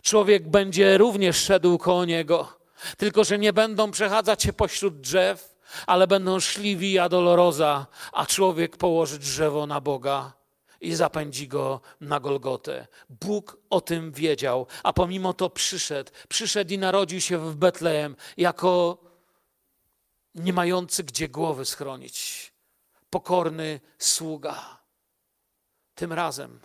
[0.03, 2.59] człowiek będzie również szedł koło niego,
[2.97, 8.77] tylko że nie będą przechadzać się pośród drzew, ale będą szli via dolorosa, a człowiek
[8.77, 10.33] położy drzewo na Boga
[10.81, 12.87] i zapędzi go na Golgotę.
[13.09, 16.13] Bóg o tym wiedział, a pomimo to przyszedł.
[16.29, 18.99] Przyszedł i narodził się w Betlejem jako
[20.35, 22.53] nie mający gdzie głowy schronić.
[23.11, 24.79] Pokorny sługa.
[25.95, 26.61] Tym razem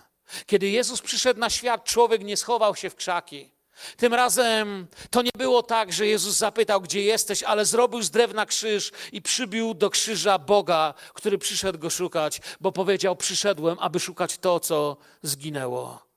[0.45, 3.51] kiedy Jezus przyszedł na świat, człowiek nie schował się w krzaki.
[3.97, 8.45] Tym razem to nie było tak, że Jezus zapytał, gdzie jesteś, ale zrobił z drewna
[8.45, 14.37] krzyż i przybił do krzyża Boga, który przyszedł go szukać, bo powiedział: Przyszedłem, aby szukać
[14.37, 16.09] to, co zginęło.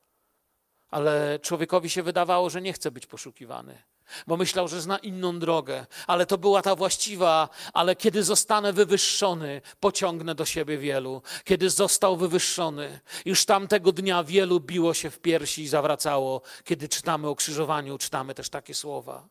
[0.90, 3.91] Ale człowiekowi się wydawało, że nie chce być poszukiwany
[4.26, 9.60] bo myślał, że zna inną drogę, ale to była ta właściwa, ale kiedy zostanę wywyższony,
[9.80, 11.22] pociągnę do siebie wielu.
[11.44, 16.42] Kiedy został wywyższony, już tamtego dnia wielu biło się w piersi i zawracało.
[16.64, 19.28] Kiedy czytamy o krzyżowaniu, czytamy też takie słowa.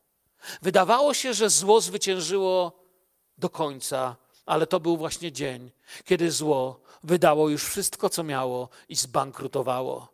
[0.62, 2.84] Wydawało się, że zło zwyciężyło
[3.38, 4.15] do końca,
[4.46, 5.72] ale to był właśnie dzień,
[6.06, 10.12] kiedy zło wydało już wszystko, co miało i zbankrutowało.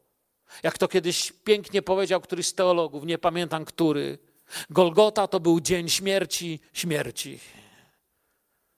[0.63, 4.17] Jak to kiedyś pięknie powiedział któryś z teologów, nie pamiętam który,
[4.69, 7.39] Golgota to był dzień śmierci, śmierci.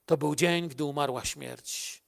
[0.05, 2.03] To był dzień, gdy umarła śmierć.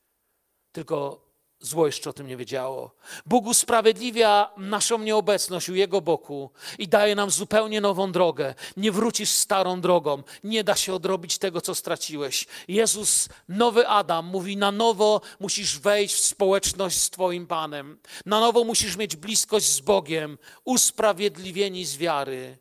[0.72, 1.26] Tylko
[1.62, 2.96] zło jeszcze o tym nie wiedziało.
[3.26, 8.56] Bóg usprawiedliwia naszą nieobecność u Jego boku i daje nam zupełnie nową drogę.
[8.78, 10.24] Nie wrócisz starą drogą.
[10.44, 12.48] Nie da się odrobić tego, co straciłeś.
[12.68, 18.00] Jezus, nowy Adam, mówi: Na nowo musisz wejść w społeczność z Twoim Panem.
[18.26, 22.58] Na nowo musisz mieć bliskość z Bogiem, usprawiedliwieni z wiary.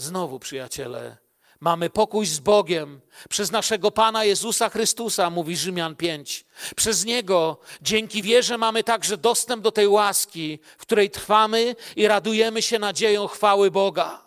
[0.00, 1.16] Znowu, przyjaciele,
[1.60, 6.44] mamy pokój z Bogiem przez naszego Pana Jezusa Chrystusa, mówi Rzymian 5.
[6.76, 12.62] Przez Niego, dzięki wierze, mamy także dostęp do tej łaski, w której trwamy i radujemy
[12.62, 14.24] się nadzieją chwały Boga.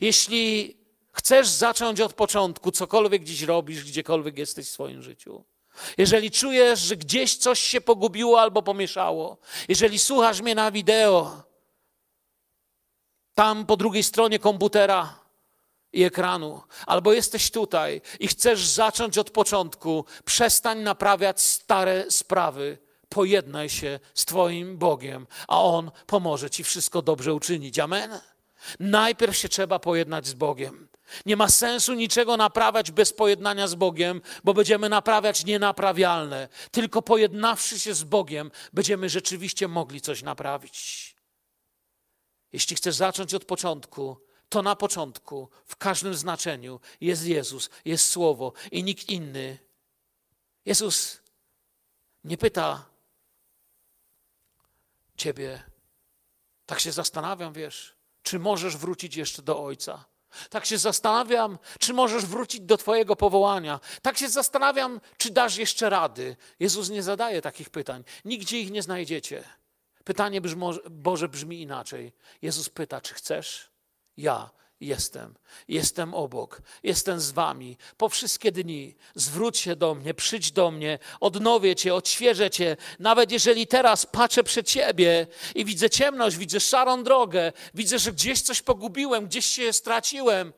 [0.00, 0.76] Jeśli
[1.12, 5.44] chcesz zacząć od początku, cokolwiek dziś robisz, gdziekolwiek jesteś w swoim życiu,
[5.98, 11.45] jeżeli czujesz, że gdzieś coś się pogubiło albo pomieszało, jeżeli słuchasz mnie na wideo,
[13.36, 15.18] tam po drugiej stronie komputera
[15.92, 22.78] i ekranu, albo jesteś tutaj i chcesz zacząć od początku, przestań naprawiać stare sprawy
[23.08, 27.78] Pojednaj się z Twoim Bogiem, a On pomoże Ci wszystko dobrze uczynić.
[27.78, 28.20] Amen.
[28.80, 30.88] Najpierw się trzeba pojednać z Bogiem.
[31.26, 36.48] Nie ma sensu niczego naprawiać bez pojednania z Bogiem, bo będziemy naprawiać nienaprawialne.
[36.70, 41.15] Tylko pojednawszy się z Bogiem, będziemy rzeczywiście mogli coś naprawić.
[42.56, 44.16] Jeśli chcesz zacząć od początku,
[44.48, 49.58] to na początku, w każdym znaczeniu jest Jezus, jest Słowo i nikt inny.
[50.64, 51.20] Jezus
[52.24, 52.84] nie pyta
[55.16, 55.62] ciebie,
[56.66, 60.04] tak się zastanawiam, wiesz, czy możesz wrócić jeszcze do Ojca.
[60.50, 63.80] Tak się zastanawiam, czy możesz wrócić do Twojego powołania.
[64.02, 66.36] Tak się zastanawiam, czy dasz jeszcze rady.
[66.60, 68.04] Jezus nie zadaje takich pytań.
[68.24, 69.44] Nigdzie ich nie znajdziecie.
[70.06, 70.40] Pytanie
[70.90, 72.12] Boże brzmi inaczej.
[72.42, 73.70] Jezus pyta, czy chcesz?
[74.16, 74.50] Ja
[74.80, 75.34] jestem.
[75.68, 76.62] Jestem obok.
[76.82, 78.96] Jestem z wami po wszystkie dni.
[79.14, 82.76] Zwróć się do mnie, przyjdź do mnie, odnowię cię, odświeżę cię.
[82.98, 88.42] Nawet jeżeli teraz patrzę przed ciebie i widzę ciemność, widzę szarą drogę, widzę, że gdzieś
[88.42, 90.52] coś pogubiłem, gdzieś się straciłem.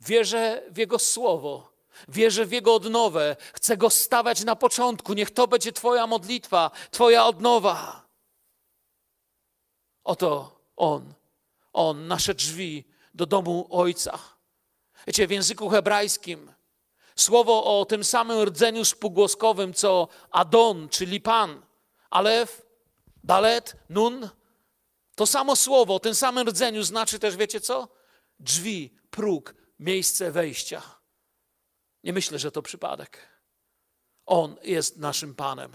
[0.00, 1.69] Wierzę w Jego słowo.
[2.08, 3.36] Wierzę w Jego odnowę.
[3.52, 5.14] Chcę Go stawiać na początku.
[5.14, 8.06] Niech to będzie Twoja modlitwa, Twoja odnowa.
[10.04, 11.20] Oto On
[11.72, 12.84] on, nasze drzwi
[13.14, 14.18] do domu Ojca.
[15.06, 16.52] Wiecie, w języku hebrajskim
[17.16, 21.62] słowo o tym samym rdzeniu spółgłoskowym, co Adon, czyli Pan,
[22.10, 22.62] Alef,
[23.24, 24.28] Dalet, Nun,
[25.14, 27.88] to samo słowo o tym samym rdzeniu znaczy też, wiecie co?
[28.40, 30.99] Drzwi, próg, miejsce wejścia.
[32.04, 33.28] Nie myślę, że to przypadek.
[34.26, 35.72] On jest naszym Panem.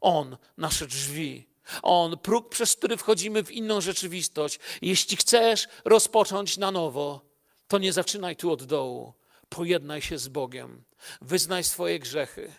[0.00, 1.50] On, nasze drzwi,
[1.82, 4.58] on, próg, przez który wchodzimy w inną rzeczywistość.
[4.82, 7.30] Jeśli chcesz rozpocząć na nowo,
[7.68, 9.14] to nie zaczynaj tu od dołu.
[9.48, 10.84] Pojednaj się z Bogiem,
[11.20, 12.52] wyznaj swoje grzechy.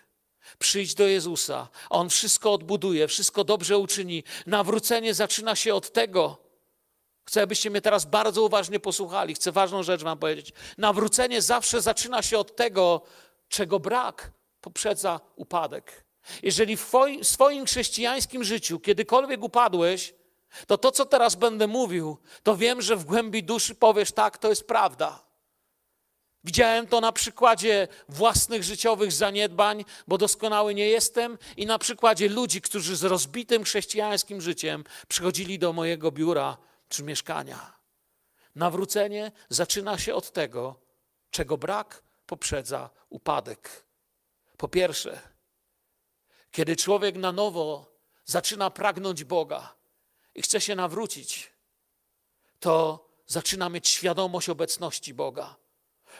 [0.60, 4.24] Przyjdź do Jezusa, On wszystko odbuduje, wszystko dobrze uczyni.
[4.46, 6.51] Nawrócenie zaczyna się od tego.
[7.26, 9.36] Chcę, abyście mnie teraz bardzo uważnie posłuchali.
[9.36, 10.54] Chcę ważną rzecz Wam powiedzieć.
[10.78, 13.02] Nawrócenie zawsze zaczyna się od tego,
[13.50, 16.06] czego brak poprzedza upadek.
[16.44, 16.92] Jeżeli w
[17.24, 20.14] swoim chrześcijańskim życiu kiedykolwiek upadłeś,
[20.68, 24.50] to to, co teraz będę mówił, to wiem, że w głębi duszy powiesz tak, to
[24.50, 25.24] jest prawda.
[26.44, 32.62] Widziałem to na przykładzie własnych życiowych zaniedbań, bo doskonały nie jestem, i na przykładzie ludzi,
[32.62, 36.58] którzy z rozbitym chrześcijańskim życiem przychodzili do mojego biura
[36.92, 37.74] czy mieszkania.
[38.56, 40.76] Nawrócenie zaczyna się od tego,
[41.32, 43.86] czego brak poprzedza upadek.
[44.58, 45.22] Po pierwsze,
[46.52, 47.86] kiedy człowiek na nowo
[48.26, 49.76] zaczyna pragnąć Boga
[50.36, 51.52] i chce się nawrócić,
[52.60, 55.56] to zaczyna mieć świadomość obecności Boga.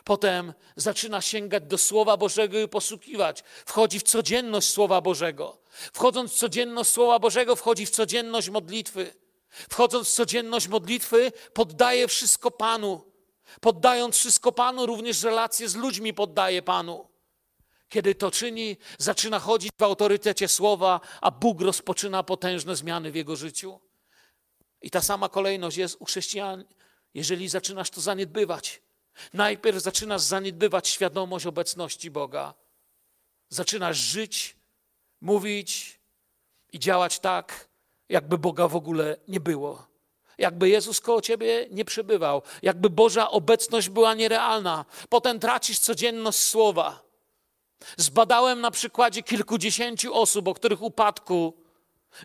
[0.04, 3.44] Potem zaczyna sięgać do Słowa Bożego i posługiwać.
[3.66, 5.58] Wchodzi w codzienność Słowa Bożego.
[5.94, 9.14] Wchodząc w codzienność Słowa Bożego, wchodzi w codzienność modlitwy.
[9.52, 13.12] Wchodząc w codzienność modlitwy, poddaje wszystko Panu.
[13.62, 17.08] Poddając wszystko Panu, również relacje z ludźmi poddaje Panu.
[17.90, 23.36] Kiedy to czyni, zaczyna chodzić w autorytecie słowa, a Bóg rozpoczyna potężne zmiany w jego
[23.36, 23.80] życiu.
[24.82, 26.66] I ta sama kolejność jest u chrześcijan,
[27.14, 28.82] jeżeli zaczynasz to zaniedbywać.
[29.34, 32.54] Najpierw zaczynasz zaniedbywać świadomość obecności Boga.
[33.50, 34.58] Zaczynasz żyć,
[35.22, 36.00] mówić
[36.74, 37.71] i działać tak,
[38.12, 39.88] jakby Boga w ogóle nie było.
[40.38, 44.86] Jakby Jezus koło ciebie nie przebywał, jakby Boża obecność była nierealna.
[45.10, 47.04] Potem tracisz codzienność słowa.
[47.98, 51.54] Zbadałem na przykładzie kilkudziesięciu osób, o których upadku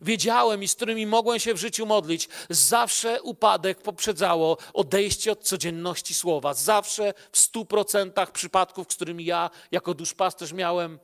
[0.03, 2.29] wiedziałem i z którymi mogłem się w życiu modlić.
[2.51, 6.55] Zawsze upadek poprzedzało odejście od codzienności słowa.
[6.55, 10.99] Zawsze w stu procentach przypadków, z którymi ja jako duszpasterz miałem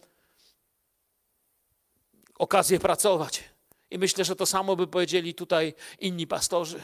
[2.38, 3.51] okazję pracować.
[3.92, 6.80] I myślę, że to samo by powiedzieli tutaj inni pastorzy.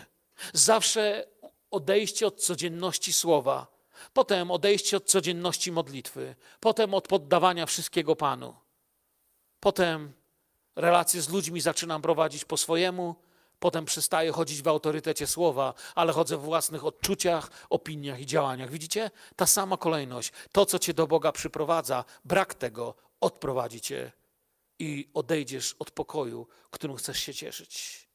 [0.52, 1.26] Zawsze
[1.70, 3.78] odejście od codzienności słowa
[4.12, 8.54] Potem odejście od codzienności modlitwy, potem od poddawania wszystkiego Panu.
[9.60, 10.12] Potem
[10.76, 13.16] relacje z ludźmi zaczynam prowadzić po swojemu,
[13.58, 18.70] potem przestaję chodzić w autorytecie słowa, ale chodzę w własnych odczuciach, opiniach i działaniach.
[18.70, 19.10] Widzicie?
[19.36, 20.32] Ta sama kolejność.
[20.52, 24.12] To, co cię do Boga przyprowadza, brak tego odprowadzi cię
[24.78, 28.08] i odejdziesz od pokoju, którym chcesz się cieszyć.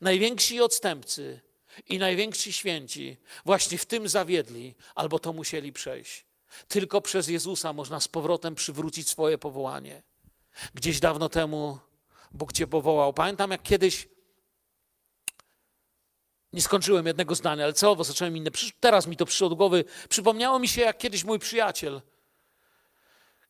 [0.00, 1.40] Najwięksi odstępcy
[1.88, 6.24] i najwięksi święci właśnie w tym zawiedli, albo to musieli przejść.
[6.68, 10.02] Tylko przez Jezusa można z powrotem przywrócić swoje powołanie.
[10.74, 11.78] Gdzieś dawno temu
[12.30, 13.12] Bóg Cię powołał.
[13.12, 14.08] Pamiętam, jak kiedyś
[16.52, 18.50] nie skończyłem jednego zdania, ale celowo zacząłem inne.
[18.80, 19.84] Teraz mi to przyszło do głowy.
[20.08, 22.02] Przypomniało mi się, jak kiedyś mój przyjaciel,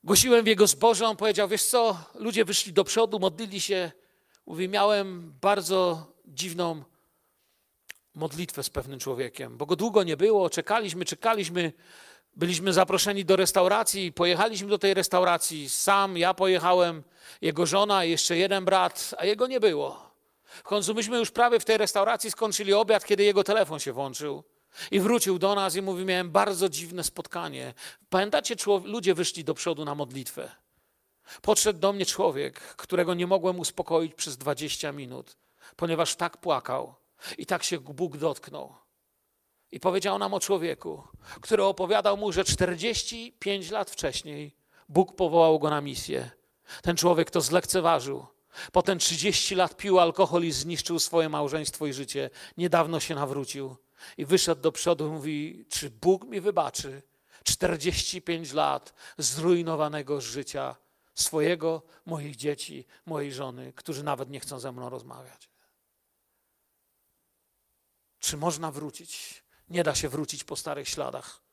[0.05, 3.93] Głosiłem w jego zboże, on powiedział, wiesz co, ludzie wyszli do przodu, modlili się.
[4.47, 6.85] Mówi, miałem bardzo dziwną
[8.15, 11.73] modlitwę z pewnym człowiekiem, bo go długo nie było, czekaliśmy, czekaliśmy,
[12.37, 17.03] byliśmy zaproszeni do restauracji, pojechaliśmy do tej restauracji, sam, ja pojechałem,
[17.43, 20.11] jego żona, jeszcze jeden brat, a jego nie było.
[20.45, 24.45] W końcu myśmy już prawie w tej restauracji skończyli obiad, kiedy jego telefon się włączył.
[24.91, 27.75] I wrócił do nas i mówi, miałem bardzo dziwne spotkanie.
[28.11, 28.55] Pamiętacie,
[28.85, 30.51] ludzie wyszli do przodu na modlitwę.
[31.43, 35.37] Podszedł do mnie człowiek, którego nie mogłem uspokoić przez 20 minut,
[35.77, 36.95] ponieważ tak płakał
[37.39, 38.75] i tak się Bóg dotknął.
[39.73, 41.03] I powiedział nam o człowieku,
[41.41, 44.57] który opowiadał mu, że 45 lat wcześniej
[44.89, 46.31] Bóg powołał go na misję.
[46.83, 48.27] Ten człowiek to zlekceważył.
[48.73, 52.31] Potem 30 lat pił alkohol i zniszczył swoje małżeństwo i życie.
[52.57, 53.77] Niedawno się nawrócił
[54.17, 57.03] i wyszedł do przodu i mówi: Czy Bóg mi wybaczy
[57.45, 60.77] 45 lat zrujnowanego życia
[61.15, 65.51] swojego, moich dzieci, mojej żony, którzy nawet nie chcą ze mną rozmawiać?
[68.19, 69.45] Czy można wrócić?
[69.69, 71.48] Nie da się wrócić po starych śladach.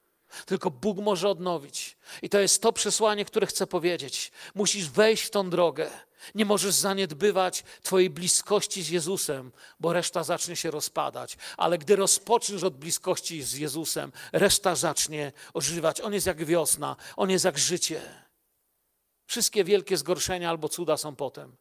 [0.46, 1.98] Tylko Bóg może odnowić.
[2.22, 4.32] I to jest to przesłanie, które chcę powiedzieć.
[4.56, 5.90] Musisz wejść w tą drogę.
[6.36, 11.38] Nie możesz zaniedbywać Twojej bliskości z Jezusem, bo reszta zacznie się rozpadać.
[11.58, 16.02] Ale gdy rozpoczniesz od bliskości z Jezusem, reszta zacznie ożywać.
[16.02, 18.02] On jest jak wiosna, on jest jak życie.
[19.26, 21.56] Wszystkie wielkie zgorszenia albo cuda są potem.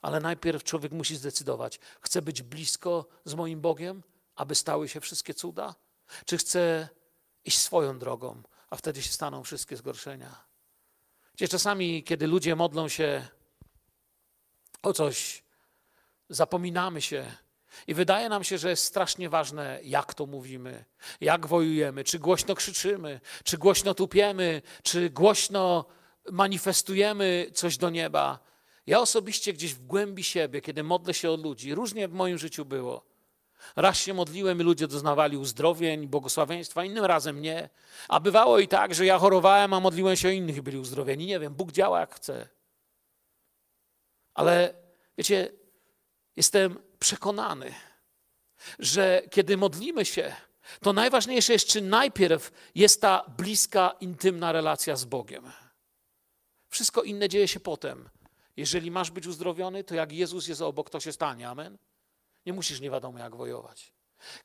[0.00, 4.02] Ale najpierw człowiek musi zdecydować: chcę być blisko z moim Bogiem,
[4.34, 5.74] aby stały się wszystkie cuda?
[6.26, 6.88] Czy chcę
[7.44, 10.44] iść swoją drogą, a wtedy się staną wszystkie zgorszenia?
[11.34, 13.28] Gdzie czasami, kiedy ludzie modlą się
[14.82, 15.42] o coś,
[16.28, 17.36] zapominamy się
[17.86, 20.84] i wydaje nam się, że jest strasznie ważne, jak to mówimy,
[21.20, 25.84] jak wojujemy, czy głośno krzyczymy, czy głośno tupiemy, czy głośno
[26.30, 28.38] manifestujemy coś do nieba.
[28.86, 32.64] Ja osobiście gdzieś w głębi siebie, kiedy modlę się o ludzi, różnie w moim życiu
[32.64, 33.11] było.
[33.76, 37.68] Raz się modliłem i ludzie doznawali uzdrowień, błogosławieństwa, innym razem nie.
[38.08, 41.26] A bywało i tak, że ja chorowałem, a modliłem się o innych i byli uzdrowieni.
[41.26, 42.48] Nie wiem, Bóg działa jak chce.
[44.34, 44.74] Ale
[45.18, 45.52] wiecie,
[46.36, 47.74] jestem przekonany,
[48.78, 50.36] że kiedy modlimy się,
[50.80, 55.52] to najważniejsze jest, czy najpierw jest ta bliska, intymna relacja z Bogiem.
[56.68, 58.08] Wszystko inne dzieje się potem.
[58.56, 61.48] Jeżeli masz być uzdrowiony, to jak Jezus jest obok, to się stanie.
[61.48, 61.78] Amen.
[62.46, 63.92] Nie musisz nie wiadomo jak wojować.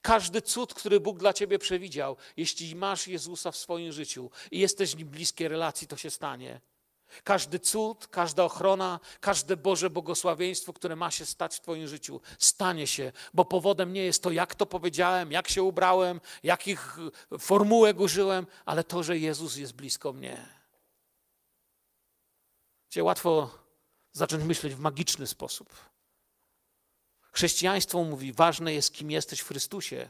[0.02, 4.90] Każdy cud, który Bóg dla ciebie przewidział, jeśli masz Jezusa w swoim życiu i jesteś
[4.90, 6.62] z nim bliskie relacji, to się stanie.
[7.24, 12.88] Każdy cud, każda ochrona, każde Boże błogosławieństwo, które ma się stać w Twoim życiu, stanie
[12.88, 16.98] się, bo powodem nie jest to, jak to powiedziałem, jak się ubrałem, jakich
[17.40, 20.46] formułek użyłem, ale to, że Jezus jest blisko mnie.
[22.90, 23.50] Gdzie łatwo
[24.12, 25.74] zacząć myśleć w magiczny sposób.
[27.38, 30.10] Chrześcijaństwo mówi, ważne jest, kim jesteś w Chrystusie,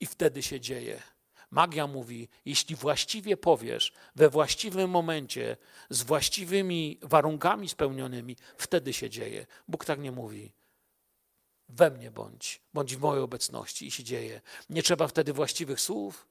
[0.00, 1.02] i wtedy się dzieje.
[1.50, 5.56] Magia mówi, jeśli właściwie powiesz, we właściwym momencie,
[5.90, 9.46] z właściwymi warunkami spełnionymi, wtedy się dzieje.
[9.68, 10.52] Bóg tak nie mówi.
[11.68, 14.40] We mnie bądź, bądź w mojej obecności i się dzieje.
[14.70, 16.28] Nie trzeba wtedy właściwych słów,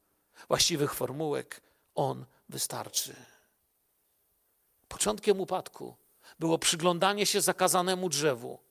[0.47, 1.61] właściwych formułek.
[1.95, 3.15] On wystarczy.
[4.87, 5.95] Początkiem upadku
[6.39, 8.66] było przyglądanie się zakazanemu drzewu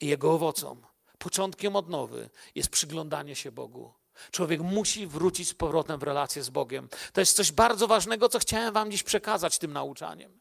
[0.00, 0.86] i jego owocom.
[1.18, 3.94] Początkiem odnowy jest przyglądanie się Bogu.
[4.30, 6.88] Człowiek musi wrócić z powrotem w relację z Bogiem.
[7.12, 10.40] To jest coś bardzo ważnego, co chciałem Wam dziś przekazać tym nauczaniem.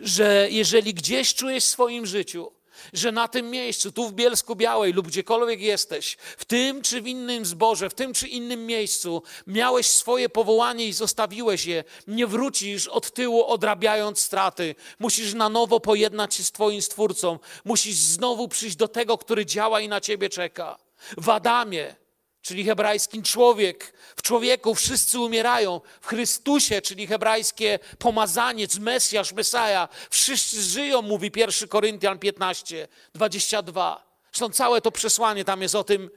[0.00, 2.52] Że jeżeli gdzieś czujesz w swoim życiu,
[2.92, 7.06] że na tym miejscu, tu w Bielsku Białej lub gdziekolwiek jesteś, w tym czy w
[7.06, 12.88] innym zborze, w tym czy innym miejscu, miałeś swoje powołanie i zostawiłeś je, nie wrócisz
[12.88, 14.74] od tyłu odrabiając straty.
[14.98, 17.38] Musisz na nowo pojednać się z Twoim Stwórcą.
[17.64, 20.78] Musisz znowu przyjść do tego, który działa i na Ciebie czeka.
[21.16, 22.03] W Adamie
[22.44, 23.92] czyli hebrajskim człowiek.
[24.16, 25.80] W człowieku wszyscy umierają.
[26.00, 29.88] W Chrystusie, czyli hebrajskie pomazaniec, Mesjasz, Mesaja.
[30.10, 34.04] Wszyscy żyją, mówi 1 Koryntian 15, 22.
[34.32, 36.10] Zresztą całe to przesłanie tam jest o tym.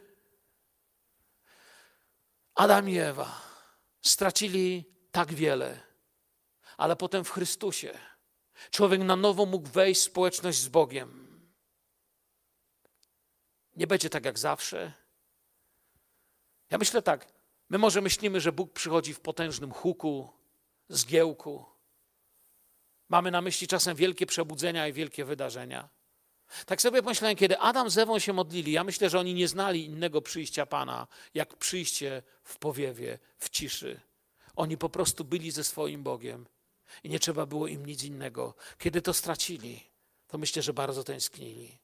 [2.55, 3.41] Adam i Ewa
[4.01, 5.79] stracili tak wiele,
[6.77, 7.99] ale potem w Chrystusie
[8.71, 11.27] człowiek na nowo mógł wejść w społeczność z Bogiem.
[13.75, 15.06] Nie będzie tak jak zawsze
[16.69, 17.27] ja myślę tak,
[17.69, 20.29] my może myślimy, że Bóg przychodzi w potężnym huku,
[20.89, 21.65] zgiełku.
[23.09, 25.89] Mamy na myśli czasem wielkie przebudzenia i wielkie wydarzenia.
[26.65, 29.85] Tak sobie pomyślałem, kiedy Adam z Ewą się modlili, ja myślę, że oni nie znali
[29.85, 34.01] innego przyjścia Pana, jak przyjście w powiewie, w ciszy.
[34.55, 36.47] Oni po prostu byli ze swoim Bogiem
[37.03, 38.55] i nie trzeba było im nic innego.
[38.77, 39.83] Kiedy to stracili,
[40.27, 41.77] to myślę, że bardzo tęsknili.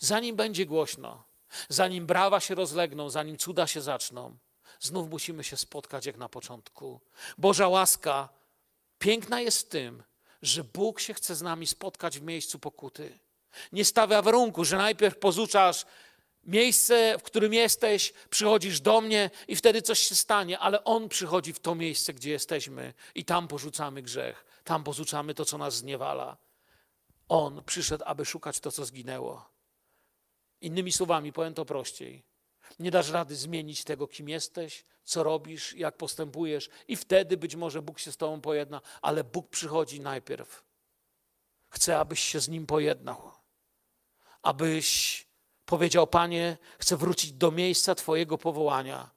[0.00, 1.24] Zanim będzie głośno,
[1.68, 4.36] zanim brawa się rozlegną, zanim cuda się zaczną,
[4.80, 7.00] znów musimy się spotkać jak na początku.
[7.38, 8.28] Boża łaska
[8.98, 10.02] piękna jest tym,
[10.42, 13.18] że Bóg się chce z nami spotkać w miejscu pokuty.
[13.72, 15.86] Nie stawia warunku, że najpierw pozuczasz
[16.44, 21.52] miejsce, w którym jesteś, przychodzisz do mnie i wtedy coś się stanie, ale On przychodzi
[21.52, 26.36] w to miejsce, gdzie jesteśmy i tam porzucamy grzech, tam porzucamy to, co nas zniewala.
[27.28, 29.55] On przyszedł, aby szukać to, co zginęło.
[30.60, 32.22] Innymi słowami, powiem to prościej.
[32.78, 37.82] Nie dasz rady zmienić tego, kim jesteś, co robisz, jak postępujesz, i wtedy być może
[37.82, 40.64] Bóg się z Tobą pojedna, ale Bóg przychodzi najpierw.
[41.68, 43.32] Chce, abyś się z Nim pojednał.
[44.42, 45.26] Abyś
[45.64, 49.10] powiedział: Panie, chcę wrócić do miejsca Twojego powołania,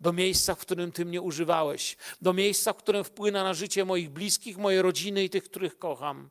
[0.00, 4.10] do miejsca, w którym Ty mnie używałeś, do miejsca, w którym wpłynę na życie moich
[4.10, 6.30] bliskich, mojej rodziny i tych, których kocham.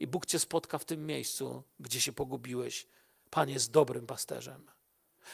[0.00, 2.86] I Bóg Cię spotka w tym miejscu, gdzie się pogubiłeś.
[3.30, 4.70] Pan jest dobrym pasterzem.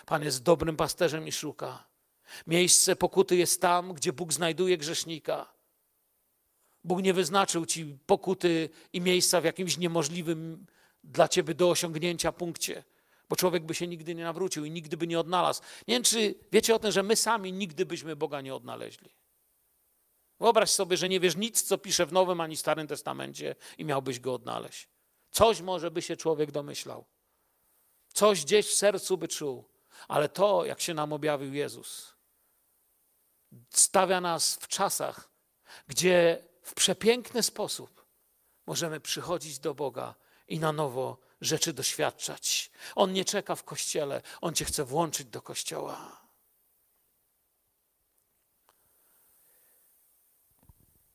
[0.06, 1.84] Pan jest dobrym pasterzem i szuka.
[2.46, 5.52] Miejsce pokuty jest tam, gdzie Bóg znajduje grzesznika.
[6.84, 10.66] Bóg nie wyznaczył ci pokuty i miejsca w jakimś niemożliwym
[11.04, 12.84] dla ciebie do osiągnięcia punkcie,
[13.28, 15.62] bo człowiek by się nigdy nie nawrócił i nigdy by nie odnalazł.
[15.88, 19.10] Nie wiem, czy wiecie o tym, że my sami nigdy byśmy Boga nie odnaleźli.
[20.40, 24.20] Wyobraź sobie, że nie wiesz nic, co pisze w Nowym ani Starym Testamencie i miałbyś
[24.20, 24.88] go odnaleźć.
[25.30, 27.04] Coś może by się człowiek domyślał.
[28.16, 29.64] Coś gdzieś w sercu by czuł.
[30.08, 32.14] Ale to, jak się nam objawił Jezus,
[33.70, 35.28] stawia nas w czasach,
[35.88, 38.06] gdzie w przepiękny sposób
[38.66, 40.14] możemy przychodzić do Boga
[40.48, 42.70] i na nowo rzeczy doświadczać.
[42.94, 46.20] On nie czeka w kościele, on cię chce włączyć do kościoła.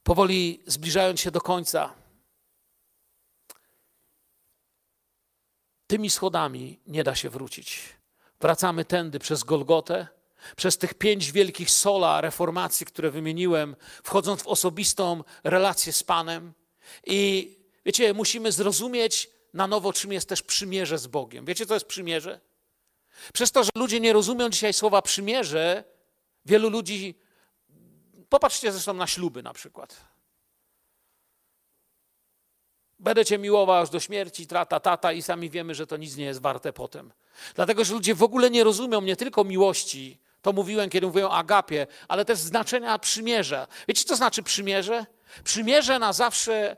[0.04, 2.01] Powoli zbliżając się do końca,
[5.92, 7.80] tymi schodami nie da się wrócić.
[8.42, 10.08] Wracamy tędy przez Golgotę,
[10.56, 16.54] przez tych pięć wielkich sola reformacji, które wymieniłem, wchodząc w osobistą relację z Panem.
[17.06, 17.50] I
[17.86, 21.46] wiecie, musimy zrozumieć na nowo, czym jest też przymierze z Bogiem.
[21.46, 22.40] Wiecie, co jest przymierze?
[23.34, 25.84] Przez to, że ludzie nie rozumią dzisiaj słowa przymierze,
[26.46, 27.20] wielu ludzi.
[28.30, 30.11] Popatrzcie zresztą na śluby na przykład.
[33.02, 36.26] Będę cię miłował aż do śmierci, trata, tata i sami wiemy, że to nic nie
[36.26, 37.14] jest warte potem.
[37.56, 41.34] Dlatego, że ludzie w ogóle nie rozumią nie tylko miłości, to mówiłem, kiedy mówiłem o
[41.34, 43.68] agapie, ale też znaczenia przymierza.
[43.88, 45.06] Wiecie, co znaczy przymierze?
[45.44, 46.78] Przymierze na zawsze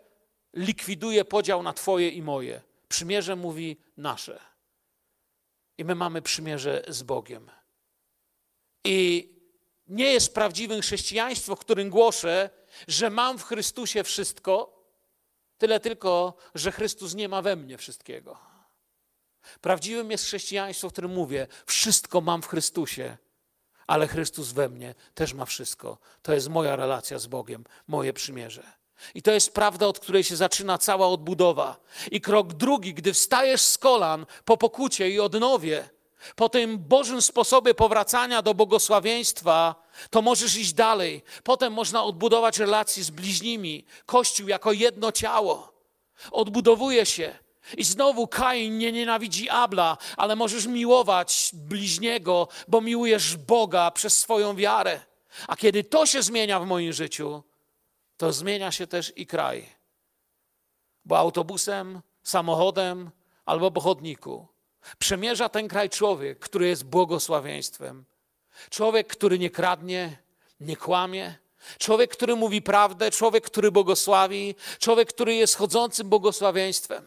[0.54, 2.62] likwiduje podział na twoje i moje.
[2.90, 4.40] Przymierze mówi nasze.
[5.78, 7.52] I my mamy przymierze z Bogiem.
[8.84, 9.30] I
[9.88, 12.50] nie jest prawdziwym chrześcijaństwo, w którym głoszę,
[12.88, 14.73] że mam w Chrystusie wszystko,
[15.64, 18.38] Tyle tylko, że Chrystus nie ma we mnie wszystkiego.
[19.62, 23.18] Prawdziwym jest chrześcijaństwo, w którym mówię: Wszystko mam w Chrystusie,
[23.88, 25.98] ale Chrystus we mnie też ma wszystko.
[26.22, 28.64] To jest moja relacja z Bogiem, moje przymierze.
[29.16, 31.80] I to jest prawda, od której się zaczyna cała odbudowa.
[32.12, 35.90] I krok drugi, gdy wstajesz z kolan po pokucie i odnowie,
[36.36, 39.76] po tym Bożym sposobie powracania do błogosławieństwa,
[40.10, 41.24] to możesz iść dalej.
[41.44, 45.74] Potem można odbudować relacje z bliźnimi, Kościół jako jedno ciało.
[46.32, 47.38] Odbudowuje się.
[47.78, 54.56] I znowu Kain nie nienawidzi Abla, ale możesz miłować bliźniego, bo miłujesz Boga przez swoją
[54.56, 55.00] wiarę.
[55.48, 57.44] A kiedy to się zmienia w moim życiu,
[58.18, 59.70] to zmienia się też i kraj.
[61.06, 63.12] Bo autobusem, samochodem
[63.46, 64.53] albo po chodniku
[65.00, 68.06] Przemierza ten kraj człowiek, który jest błogosławieństwem.
[68.70, 70.18] Człowiek, który nie kradnie,
[70.60, 71.36] nie kłamie.
[71.78, 77.06] Człowiek, który mówi prawdę, człowiek, który błogosławi, człowiek, który jest chodzącym błogosławieństwem.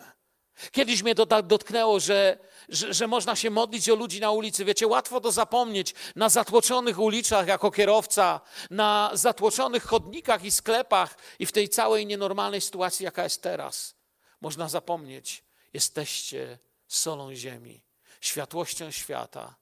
[0.72, 4.64] Kiedyś mnie to tak dotknęło, że, że, że, można się modlić o ludzi na ulicy.
[4.64, 11.47] Wiecie, łatwo to zapomnieć na zatłoczonych ulicach jako kierowca, na zatłoczonych chodnikach i sklepach i
[11.47, 13.95] w tej całej nienormalnej sytuacji, jaka jest teraz.
[14.41, 16.59] Można zapomnieć, jesteście
[16.97, 17.82] solą ziemi,
[18.20, 19.57] światłością świata.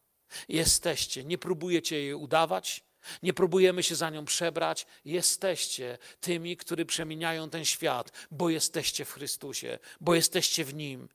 [0.49, 2.85] Jesteście, nie próbujecie jej udawać,
[3.23, 4.87] nie próbujemy się za nią przebrać.
[5.05, 11.09] Jesteście tymi, którzy przemieniają ten świat, bo jesteście w Chrystusie, bo jesteście w Nim,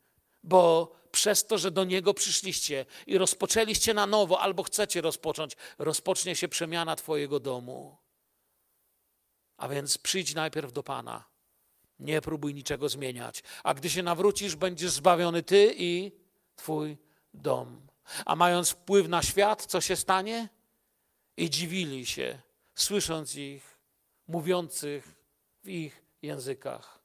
[0.44, 6.36] bo przez to, że do Niego przyszliście i rozpoczęliście na nowo, albo chcecie rozpocząć, rozpocznie
[6.36, 7.98] się przemiana Twojego domu.
[9.58, 11.30] A więc przyjdź najpierw do Pana
[12.00, 13.44] nie próbuj niczego zmieniać.
[13.64, 16.12] A gdy się nawrócisz, będziesz zbawiony ty i
[16.56, 16.98] twój
[17.34, 17.82] dom.
[18.26, 20.50] A mając wpływ na świat, co się stanie?
[21.38, 22.42] I dziwili się,
[22.76, 23.78] słysząc ich
[24.28, 25.16] mówiących
[25.64, 27.00] w ich językach.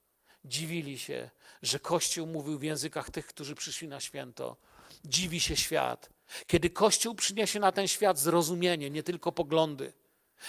[0.44, 1.30] Dziwili się,
[1.62, 4.56] że Kościół mówił w językach tych, którzy przyszli na święto.
[5.04, 6.10] Dziwi się świat.
[6.46, 9.92] Kiedy Kościół przyniesie na ten świat zrozumienie, nie tylko poglądy,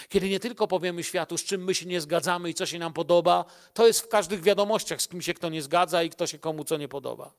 [0.08, 2.92] kiedy nie tylko powiemy światu, z czym my się nie zgadzamy i co się nam
[2.92, 6.38] podoba, to jest w każdych wiadomościach, z kim się kto nie zgadza i kto się
[6.38, 7.32] komu co nie podoba.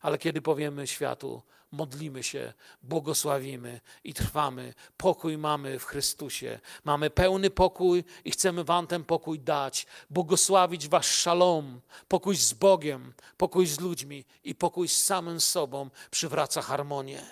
[0.00, 1.42] Ale kiedy powiemy światu,
[1.72, 8.86] modlimy się, błogosławimy i trwamy, pokój mamy w Chrystusie, mamy pełny pokój i chcemy Wam
[8.86, 15.04] ten pokój dać, błogosławić Wasz szalom, pokój z Bogiem, pokój z ludźmi i pokój z
[15.04, 17.22] samym sobą przywraca harmonię.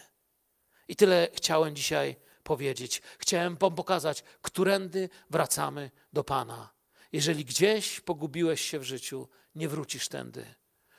[0.89, 3.03] I tyle chciałem dzisiaj powiedzieć.
[3.19, 6.71] Chciałem Wam pokazać, którędy wracamy do Pana.
[7.13, 10.55] Jeżeli gdzieś pogubiłeś się w życiu, nie wrócisz tędy.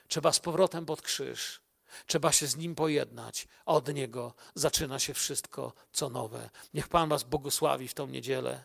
[0.08, 1.62] Trzeba z powrotem pod krzyż.
[2.06, 6.50] Trzeba się z Nim pojednać, a od Niego zaczyna się wszystko, co nowe.
[6.74, 8.64] Niech Pan Was błogosławi w tą niedzielę.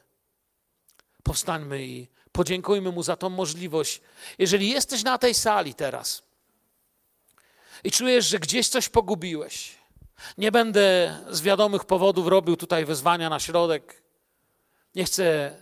[1.23, 4.01] Powstańmy i podziękujmy Mu za tą możliwość.
[4.39, 6.23] Jeżeli jesteś na tej sali teraz
[7.85, 9.82] i czujesz, że gdzieś coś pogubiłeś,
[10.39, 14.03] nie będę z wiadomych powodów robił tutaj wezwania na środek.
[14.95, 15.57] Nie chcę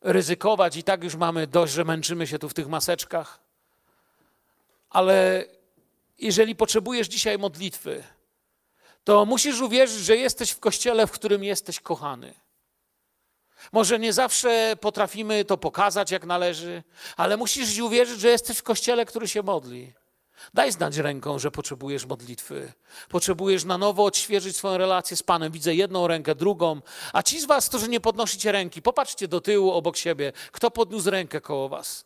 [0.00, 3.40] ryzykować i tak już mamy dość, że męczymy się tu w tych maseczkach.
[4.90, 5.44] Ale
[6.18, 8.04] jeżeli potrzebujesz dzisiaj modlitwy,
[9.04, 12.34] to musisz uwierzyć, że jesteś w kościele, w którym jesteś kochany.
[13.72, 16.82] Może nie zawsze potrafimy to pokazać jak należy,
[17.16, 19.92] ale musisz uwierzyć, że jesteś w kościele, który się modli.
[20.54, 22.72] Daj znać ręką, że potrzebujesz modlitwy.
[23.08, 25.52] Potrzebujesz na nowo odświeżyć swoją relację z Panem.
[25.52, 26.80] Widzę jedną rękę, drugą.
[27.12, 30.32] A ci z Was, którzy nie podnosicie ręki, popatrzcie do tyłu obok siebie.
[30.52, 32.04] Kto podniósł rękę koło Was?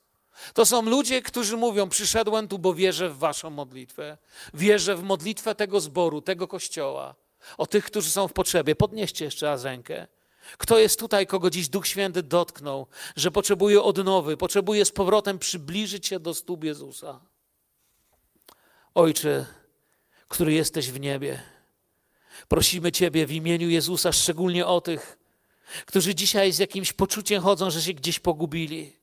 [0.55, 4.19] To są ludzie, którzy mówią: Przyszedłem tu, bo wierzę w Waszą modlitwę.
[4.55, 7.15] Wierzę w modlitwę tego zboru, tego kościoła.
[7.59, 8.77] O tych, którzy są w potrzebie.
[8.77, 10.07] Podnieście jeszcze raz rękę.
[10.59, 16.07] Kto jest tutaj, kogo dziś Duch Święty dotknął, że potrzebuje odnowy, potrzebuje z powrotem przybliżyć
[16.07, 17.21] się do stóp Jezusa?
[18.95, 19.47] Ojcze,
[20.29, 21.43] który jesteś w niebie,
[22.49, 25.19] prosimy Ciebie w imieniu Jezusa, szczególnie o tych,
[25.87, 28.97] którzy dzisiaj z jakimś poczuciem chodzą, że się gdzieś pogubili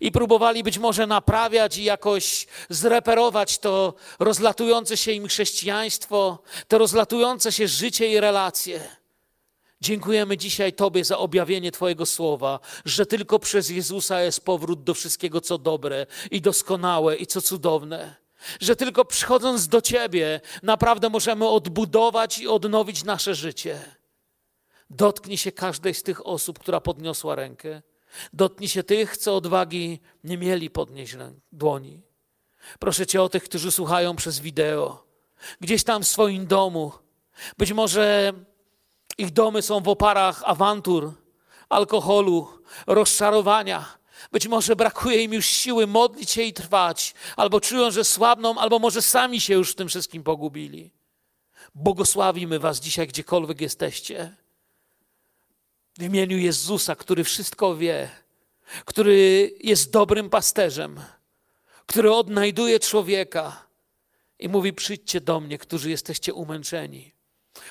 [0.00, 7.52] i próbowali być może naprawiać i jakoś zreperować to rozlatujące się im chrześcijaństwo, to rozlatujące
[7.52, 8.80] się życie i relacje.
[9.80, 15.40] Dziękujemy dzisiaj Tobie za objawienie Twojego słowa, że tylko przez Jezusa jest powrót do wszystkiego,
[15.40, 18.27] co dobre i doskonałe i co cudowne.
[18.60, 23.80] Że tylko przychodząc do Ciebie, naprawdę możemy odbudować i odnowić nasze życie.
[24.90, 27.82] Dotknij się każdej z tych osób, która podniosła rękę.
[28.32, 31.16] Dotknij się tych, co odwagi nie mieli podnieść
[31.52, 32.02] dłoni.
[32.78, 35.04] Proszę Cię o tych, którzy słuchają przez wideo,
[35.60, 36.92] gdzieś tam w swoim domu.
[37.58, 38.32] Być może
[39.18, 41.12] ich domy są w oparach awantur,
[41.68, 42.48] alkoholu,
[42.86, 43.97] rozczarowania.
[44.32, 48.78] Być może brakuje im już siły modlić się i trwać, albo czują, że słabną, albo
[48.78, 50.90] może sami się już w tym wszystkim pogubili.
[51.74, 54.34] Błogosławimy Was dzisiaj, gdziekolwiek jesteście.
[55.98, 58.10] W imieniu Jezusa, który wszystko wie,
[58.84, 61.00] który jest dobrym pasterzem,
[61.86, 63.66] który odnajduje człowieka
[64.38, 67.12] i mówi: Przyjdźcie do mnie, którzy jesteście umęczeni,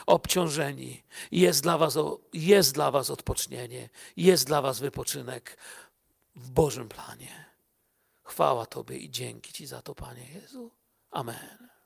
[0.05, 1.03] obciążeni.
[1.31, 1.97] Jest dla was,
[2.33, 5.57] jest dla was odpocznienie, jest dla was wypoczynek
[6.37, 7.45] w Bożym planie.
[8.23, 10.71] Chwała Tobie i dzięki Ci za to, Panie Jezu.
[11.11, 11.76] Amen.